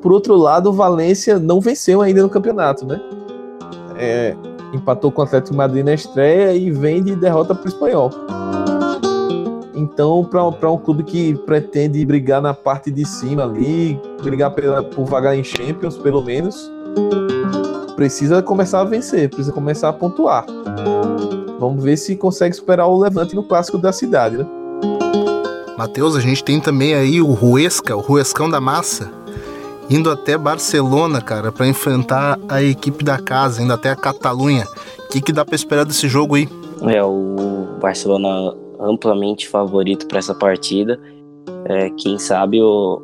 Por 0.00 0.12
outro 0.12 0.36
lado, 0.36 0.70
o 0.70 0.72
Valência 0.72 1.38
não 1.38 1.60
venceu 1.60 2.00
ainda 2.02 2.22
no 2.22 2.28
campeonato, 2.28 2.86
né? 2.86 3.00
É, 3.98 4.36
empatou 4.72 5.10
com 5.10 5.20
o 5.22 5.24
Atlético 5.24 5.56
Madrid 5.56 5.84
na 5.84 5.94
estreia 5.94 6.54
e 6.54 6.70
vem 6.70 7.02
de 7.02 7.16
derrota 7.16 7.54
para 7.54 7.64
o 7.64 7.68
Espanhol. 7.68 8.10
Então, 9.74 10.24
para 10.24 10.70
um 10.70 10.78
clube 10.78 11.02
que 11.02 11.34
pretende 11.34 12.04
brigar 12.04 12.40
na 12.40 12.54
parte 12.54 12.90
de 12.90 13.04
cima 13.04 13.44
ali, 13.44 14.00
brigar 14.22 14.50
pela, 14.52 14.82
por 14.82 15.04
vagar 15.04 15.36
em 15.36 15.44
Champions, 15.44 15.96
pelo 15.96 16.22
menos, 16.22 16.70
precisa 17.94 18.42
começar 18.42 18.80
a 18.80 18.84
vencer, 18.84 19.28
precisa 19.28 19.52
começar 19.52 19.90
a 19.90 19.92
pontuar. 19.92 20.46
Vamos 21.58 21.84
ver 21.84 21.96
se 21.96 22.16
consegue 22.16 22.54
superar 22.54 22.88
o 22.88 22.98
Levante 22.98 23.34
no 23.34 23.42
clássico 23.42 23.78
da 23.78 23.92
cidade, 23.92 24.38
né? 24.38 24.46
Matheus, 25.76 26.16
a 26.16 26.20
gente 26.20 26.42
tem 26.42 26.58
também 26.58 26.94
aí 26.94 27.20
o 27.20 27.32
Ruesca, 27.32 27.94
o 27.94 28.00
Ruescão 28.00 28.48
da 28.48 28.60
Massa, 28.60 29.10
indo 29.88 30.10
até 30.10 30.36
Barcelona, 30.36 31.20
cara, 31.20 31.52
para 31.52 31.66
enfrentar 31.66 32.38
a 32.48 32.62
equipe 32.62 33.04
da 33.04 33.18
casa, 33.18 33.62
indo 33.62 33.72
até 33.72 33.90
a 33.90 33.96
Catalunha. 33.96 34.66
O 34.98 35.08
que, 35.08 35.20
que 35.20 35.32
dá 35.32 35.44
para 35.44 35.54
esperar 35.54 35.84
desse 35.84 36.08
jogo 36.08 36.34
aí? 36.34 36.48
É, 36.82 37.02
o 37.02 37.78
Barcelona 37.80 38.54
amplamente 38.80 39.48
favorito 39.48 40.06
para 40.06 40.18
essa 40.18 40.34
partida. 40.34 40.98
É, 41.64 41.90
quem 41.90 42.18
sabe 42.18 42.60
o, 42.60 43.00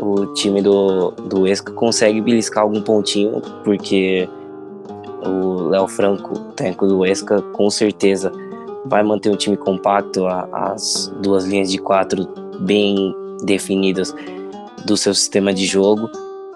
o 0.00 0.26
time 0.34 0.62
do, 0.62 1.10
do 1.10 1.46
Esca 1.46 1.72
consegue 1.72 2.20
beliscar 2.20 2.62
algum 2.62 2.82
pontinho, 2.82 3.40
porque 3.64 4.28
o 5.24 5.68
Léo 5.68 5.88
Franco, 5.88 6.38
técnico 6.54 6.86
do 6.86 7.04
Esca, 7.04 7.42
com 7.42 7.70
certeza 7.70 8.32
vai 8.86 9.02
manter 9.02 9.30
um 9.30 9.36
time 9.36 9.56
compacto, 9.56 10.26
as 10.26 11.12
duas 11.20 11.44
linhas 11.44 11.70
de 11.70 11.78
quatro 11.78 12.26
bem 12.60 13.14
definidas 13.42 14.14
do 14.84 14.96
seu 14.96 15.14
sistema 15.14 15.52
de 15.52 15.66
jogo 15.66 16.10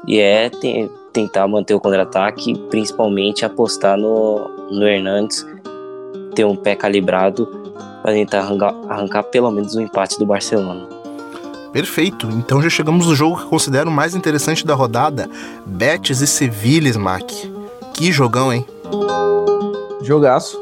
e 0.06 0.18
é 0.18 0.50
te, 0.50 0.90
tentar 1.12 1.46
manter 1.48 1.74
o 1.74 1.80
contra-ataque, 1.80 2.58
principalmente 2.70 3.44
apostar 3.44 3.96
no, 3.96 4.48
no 4.70 4.86
Hernandes, 4.86 5.46
ter 6.34 6.44
um 6.44 6.56
pé 6.56 6.74
calibrado 6.74 7.46
para 8.02 8.12
tentar 8.12 8.40
arrancar, 8.40 8.74
arrancar 8.88 9.22
pelo 9.24 9.50
menos 9.50 9.74
o 9.74 9.78
um 9.78 9.82
empate 9.82 10.18
do 10.18 10.26
Barcelona. 10.26 10.86
Perfeito, 11.72 12.28
então 12.30 12.62
já 12.62 12.68
chegamos 12.68 13.06
no 13.06 13.16
jogo 13.16 13.38
que 13.38 13.46
considero 13.46 13.90
o 13.90 13.92
mais 13.92 14.14
interessante 14.14 14.64
da 14.64 14.74
rodada: 14.74 15.28
Betis 15.66 16.20
e 16.20 16.26
Sevilha, 16.26 16.88
Smack. 16.88 17.52
Que 17.94 18.12
jogão, 18.12 18.52
hein? 18.52 18.64
Jogaço, 20.02 20.60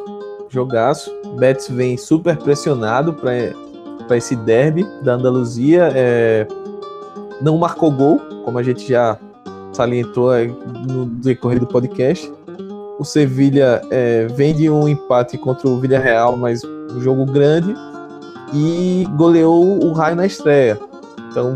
jogaço. 0.48 1.10
Betis 1.38 1.68
vem 1.68 1.96
super 1.96 2.36
pressionado 2.36 3.14
para 3.14 4.16
esse 4.16 4.36
derby 4.36 4.86
da 5.02 5.14
Andaluzia. 5.14 5.90
É 5.94 6.46
não 7.42 7.58
marcou 7.58 7.90
gol, 7.90 8.20
como 8.44 8.58
a 8.58 8.62
gente 8.62 8.88
já 8.88 9.18
salientou 9.72 10.30
no 10.88 11.06
decorrer 11.06 11.58
do 11.58 11.66
podcast. 11.66 12.30
o 12.98 13.04
Sevilha 13.04 13.82
é, 13.90 14.26
vem 14.28 14.54
de 14.54 14.70
um 14.70 14.86
empate 14.86 15.36
contra 15.36 15.68
o 15.68 15.80
Villarreal, 15.80 16.36
mas 16.36 16.62
um 16.64 17.00
jogo 17.00 17.26
grande, 17.26 17.74
e 18.54 19.06
goleou 19.16 19.84
o 19.84 19.92
Raio 19.92 20.14
na 20.14 20.26
estreia. 20.26 20.78
Então, 21.30 21.54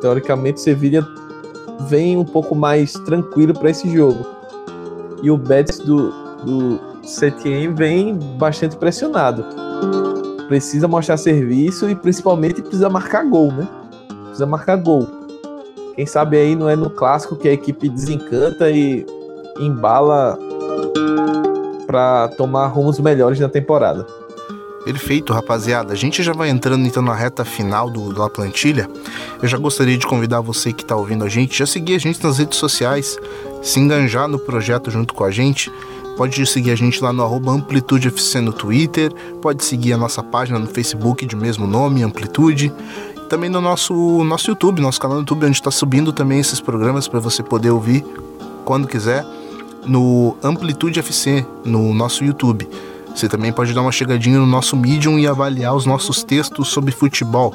teoricamente, 0.00 0.58
o 0.58 0.62
Sevilha 0.62 1.06
vem 1.88 2.16
um 2.16 2.24
pouco 2.24 2.54
mais 2.54 2.92
tranquilo 2.92 3.52
para 3.52 3.70
esse 3.70 3.92
jogo. 3.94 4.24
E 5.22 5.30
o 5.30 5.36
Betis 5.36 5.78
do, 5.80 6.10
do 6.44 6.80
Setien 7.02 7.74
vem 7.74 8.14
bastante 8.38 8.76
pressionado. 8.76 9.44
Precisa 10.46 10.88
mostrar 10.88 11.16
serviço 11.16 11.90
e 11.90 11.94
principalmente 11.94 12.62
precisa 12.62 12.88
marcar 12.88 13.24
gol, 13.24 13.52
né? 13.52 13.68
Precisa 14.28 14.46
marcar 14.46 14.76
gol. 14.76 15.17
Quem 15.98 16.06
sabe 16.06 16.36
aí 16.36 16.54
não 16.54 16.68
é 16.68 16.76
no 16.76 16.90
clássico 16.90 17.34
que 17.34 17.48
a 17.48 17.52
equipe 17.52 17.88
desencanta 17.88 18.70
e 18.70 19.04
embala 19.58 20.38
para 21.88 22.28
tomar 22.36 22.68
rumos 22.68 23.00
melhores 23.00 23.40
na 23.40 23.48
temporada. 23.48 24.06
Perfeito, 24.84 25.32
rapaziada. 25.32 25.92
A 25.92 25.96
gente 25.96 26.22
já 26.22 26.32
vai 26.32 26.50
entrando 26.50 26.86
então 26.86 27.02
na 27.02 27.16
reta 27.16 27.44
final 27.44 27.90
do, 27.90 28.12
da 28.12 28.30
plantilha. 28.30 28.88
Eu 29.42 29.48
já 29.48 29.58
gostaria 29.58 29.98
de 29.98 30.06
convidar 30.06 30.40
você 30.40 30.72
que 30.72 30.84
está 30.84 30.94
ouvindo 30.94 31.24
a 31.24 31.28
gente, 31.28 31.58
já 31.58 31.66
seguir 31.66 31.96
a 31.96 31.98
gente 31.98 32.22
nas 32.22 32.38
redes 32.38 32.58
sociais, 32.58 33.18
se 33.60 33.80
enganjar 33.80 34.28
no 34.28 34.38
projeto 34.38 34.92
junto 34.92 35.12
com 35.12 35.24
a 35.24 35.32
gente. 35.32 35.68
Pode 36.16 36.44
seguir 36.46 36.70
a 36.70 36.76
gente 36.76 37.02
lá 37.02 37.12
no 37.12 37.24
arroba 37.24 37.52
Amplitude 37.52 38.08
FC 38.08 38.40
no 38.40 38.52
Twitter, 38.52 39.12
pode 39.40 39.64
seguir 39.64 39.92
a 39.92 39.96
nossa 39.96 40.20
página 40.20 40.58
no 40.58 40.66
Facebook 40.66 41.26
de 41.26 41.36
mesmo 41.36 41.64
nome, 41.64 42.02
Amplitude. 42.02 42.72
Também 43.28 43.50
no 43.50 43.60
nosso, 43.60 44.24
nosso 44.24 44.50
YouTube, 44.50 44.80
nosso 44.80 44.98
canal 44.98 45.16
no 45.16 45.22
YouTube, 45.22 45.44
onde 45.44 45.56
está 45.56 45.70
subindo 45.70 46.12
também 46.12 46.40
esses 46.40 46.60
programas 46.60 47.06
para 47.06 47.20
você 47.20 47.42
poder 47.42 47.70
ouvir 47.70 48.04
quando 48.64 48.88
quiser, 48.88 49.24
no 49.86 50.36
Amplitude 50.42 50.98
FC, 50.98 51.44
no 51.64 51.92
nosso 51.92 52.24
YouTube. 52.24 52.68
Você 53.14 53.28
também 53.28 53.52
pode 53.52 53.74
dar 53.74 53.82
uma 53.82 53.92
chegadinha 53.92 54.38
no 54.38 54.46
nosso 54.46 54.76
Medium 54.76 55.18
e 55.18 55.26
avaliar 55.26 55.74
os 55.74 55.84
nossos 55.84 56.22
textos 56.22 56.68
sobre 56.68 56.92
futebol. 56.92 57.54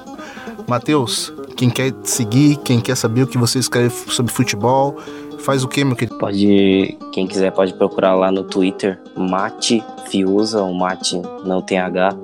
Matheus, 0.68 1.34
quem 1.56 1.70
quer 1.70 1.94
seguir, 2.04 2.58
quem 2.58 2.80
quer 2.80 2.96
saber 2.96 3.24
o 3.24 3.28
que 3.28 3.38
você 3.38 3.60
escreve 3.60 3.94
sobre 4.12 4.32
futebol, 4.32 4.98
faz 5.40 5.64
o 5.64 5.68
que, 5.68 5.84
meu 5.84 5.96
querido? 5.96 6.18
Pode, 6.18 6.98
quem 7.12 7.28
quiser 7.28 7.52
pode 7.52 7.74
procurar 7.74 8.16
lá 8.16 8.32
no 8.32 8.44
Twitter, 8.44 9.00
Mate 9.16 9.84
Fiusa, 10.08 10.62
o 10.62 10.74
Mate 10.74 11.22
não 11.46 11.62
tem 11.62 11.80
H. 11.80 12.16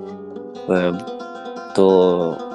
Tô 1.73 2.48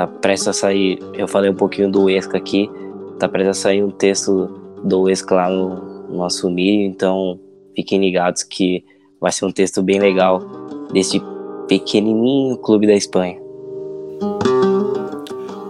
tá 0.00 0.06
prestes 0.06 0.48
a 0.48 0.52
sair, 0.52 0.98
eu 1.12 1.28
falei 1.28 1.50
um 1.50 1.54
pouquinho 1.54 1.90
do 1.90 2.08
Esca 2.08 2.38
aqui, 2.38 2.70
tá 3.18 3.28
prestes 3.28 3.58
a 3.58 3.62
sair 3.62 3.84
um 3.84 3.90
texto 3.90 4.46
do 4.82 5.10
Esca 5.10 5.34
lá 5.34 5.50
no, 5.50 6.08
no 6.08 6.16
nosso 6.16 6.48
Medium, 6.50 6.90
então 6.90 7.38
fiquem 7.76 8.00
ligados 8.00 8.42
que 8.42 8.82
vai 9.20 9.30
ser 9.30 9.44
um 9.44 9.52
texto 9.52 9.82
bem 9.82 9.98
legal 10.00 10.40
desse 10.90 11.20
pequenininho 11.68 12.56
clube 12.56 12.86
da 12.86 12.94
Espanha. 12.94 13.38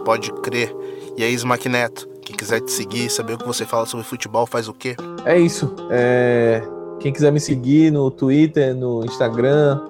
Pode 0.04 0.32
crer. 0.34 0.74
E 1.16 1.24
aí, 1.24 1.34
Smack 1.34 1.68
Neto, 1.68 2.08
quem 2.22 2.36
quiser 2.36 2.60
te 2.60 2.70
seguir, 2.70 3.10
saber 3.10 3.34
o 3.34 3.38
que 3.38 3.46
você 3.46 3.66
fala 3.66 3.84
sobre 3.84 4.06
futebol, 4.06 4.46
faz 4.46 4.68
o 4.68 4.72
quê? 4.72 4.94
É 5.24 5.38
isso. 5.38 5.74
É... 5.90 6.62
Quem 7.00 7.12
quiser 7.12 7.32
me 7.32 7.40
seguir 7.40 7.90
no 7.90 8.10
Twitter, 8.10 8.74
no 8.76 9.04
Instagram, 9.04 9.80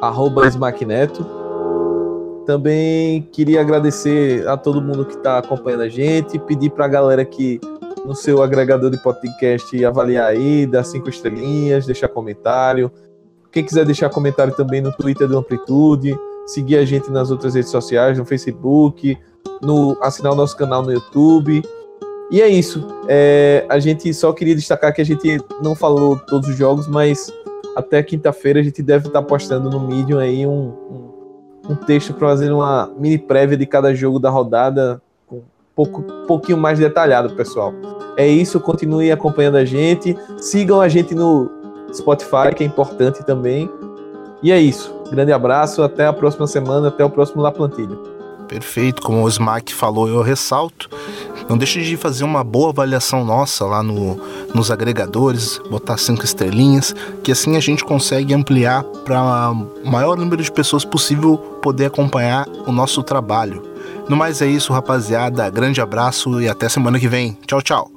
arroba 0.00 0.42
Neto. 0.86 1.39
Também 2.50 3.22
queria 3.30 3.60
agradecer 3.60 4.44
a 4.48 4.56
todo 4.56 4.82
mundo 4.82 5.04
que 5.04 5.14
está 5.14 5.38
acompanhando 5.38 5.82
a 5.82 5.88
gente, 5.88 6.36
pedir 6.36 6.70
para 6.70 6.84
a 6.84 6.88
galera 6.88 7.24
que 7.24 7.60
no 8.04 8.12
seu 8.12 8.42
agregador 8.42 8.90
de 8.90 9.00
podcast 9.00 9.84
avaliar 9.84 10.26
aí, 10.26 10.66
dar 10.66 10.82
cinco 10.82 11.08
estrelinhas, 11.08 11.86
deixar 11.86 12.08
comentário. 12.08 12.90
Quem 13.52 13.64
quiser 13.64 13.84
deixar 13.84 14.10
comentário 14.10 14.52
também 14.52 14.80
no 14.80 14.90
Twitter 14.90 15.28
do 15.28 15.38
Amplitude, 15.38 16.18
seguir 16.44 16.78
a 16.78 16.84
gente 16.84 17.08
nas 17.08 17.30
outras 17.30 17.54
redes 17.54 17.70
sociais, 17.70 18.18
no 18.18 18.24
Facebook, 18.24 19.16
no 19.62 19.96
assinar 20.02 20.32
o 20.32 20.34
nosso 20.34 20.56
canal 20.56 20.82
no 20.82 20.92
YouTube. 20.92 21.62
E 22.32 22.42
é 22.42 22.48
isso. 22.48 22.84
É, 23.06 23.64
a 23.68 23.78
gente 23.78 24.12
só 24.12 24.32
queria 24.32 24.56
destacar 24.56 24.92
que 24.92 25.00
a 25.00 25.06
gente 25.06 25.38
não 25.62 25.76
falou 25.76 26.18
todos 26.18 26.48
os 26.48 26.56
jogos, 26.56 26.88
mas 26.88 27.32
até 27.76 28.02
quinta-feira 28.02 28.58
a 28.58 28.62
gente 28.64 28.82
deve 28.82 29.06
estar 29.06 29.22
postando 29.22 29.70
no 29.70 29.78
Medium 29.78 30.18
aí 30.18 30.44
um, 30.44 30.50
um, 30.50 31.09
um 31.70 31.76
texto 31.76 32.12
para 32.12 32.28
fazer 32.28 32.52
uma 32.52 32.90
mini 32.98 33.16
prévia 33.16 33.56
de 33.56 33.64
cada 33.64 33.94
jogo 33.94 34.18
da 34.18 34.28
rodada, 34.28 35.00
pouco, 35.74 36.02
pouquinho 36.26 36.58
mais 36.58 36.78
detalhado, 36.78 37.34
pessoal. 37.34 37.72
É 38.16 38.26
isso, 38.26 38.58
continue 38.58 39.12
acompanhando 39.12 39.56
a 39.56 39.64
gente. 39.64 40.16
Sigam 40.38 40.80
a 40.80 40.88
gente 40.88 41.14
no 41.14 41.48
Spotify, 41.92 42.54
que 42.54 42.64
é 42.64 42.66
importante 42.66 43.24
também. 43.24 43.70
E 44.42 44.50
é 44.50 44.58
isso. 44.58 44.92
Grande 45.10 45.32
abraço, 45.32 45.82
até 45.82 46.06
a 46.06 46.12
próxima 46.12 46.46
semana, 46.46 46.88
até 46.88 47.04
o 47.04 47.10
próximo 47.10 47.42
La 47.42 47.52
Plantilha. 47.52 47.96
Perfeito, 48.50 49.00
como 49.00 49.22
o 49.22 49.28
Smack 49.28 49.72
falou, 49.72 50.08
eu 50.08 50.22
ressalto. 50.22 50.90
Não 51.48 51.56
deixe 51.56 51.80
de 51.82 51.96
fazer 51.96 52.24
uma 52.24 52.42
boa 52.42 52.70
avaliação 52.70 53.24
nossa 53.24 53.64
lá 53.64 53.80
no, 53.80 54.20
nos 54.52 54.72
agregadores, 54.72 55.60
botar 55.70 55.96
cinco 55.96 56.24
estrelinhas, 56.24 56.92
que 57.22 57.30
assim 57.30 57.56
a 57.56 57.60
gente 57.60 57.84
consegue 57.84 58.34
ampliar 58.34 58.82
para 58.82 59.52
o 59.52 59.88
maior 59.88 60.16
número 60.16 60.42
de 60.42 60.50
pessoas 60.50 60.84
possível 60.84 61.38
poder 61.62 61.86
acompanhar 61.86 62.48
o 62.66 62.72
nosso 62.72 63.04
trabalho. 63.04 63.62
No 64.08 64.16
mais 64.16 64.42
é 64.42 64.48
isso, 64.48 64.72
rapaziada. 64.72 65.48
Grande 65.48 65.80
abraço 65.80 66.40
e 66.40 66.48
até 66.48 66.68
semana 66.68 66.98
que 66.98 67.06
vem. 67.06 67.38
Tchau, 67.46 67.62
tchau. 67.62 67.88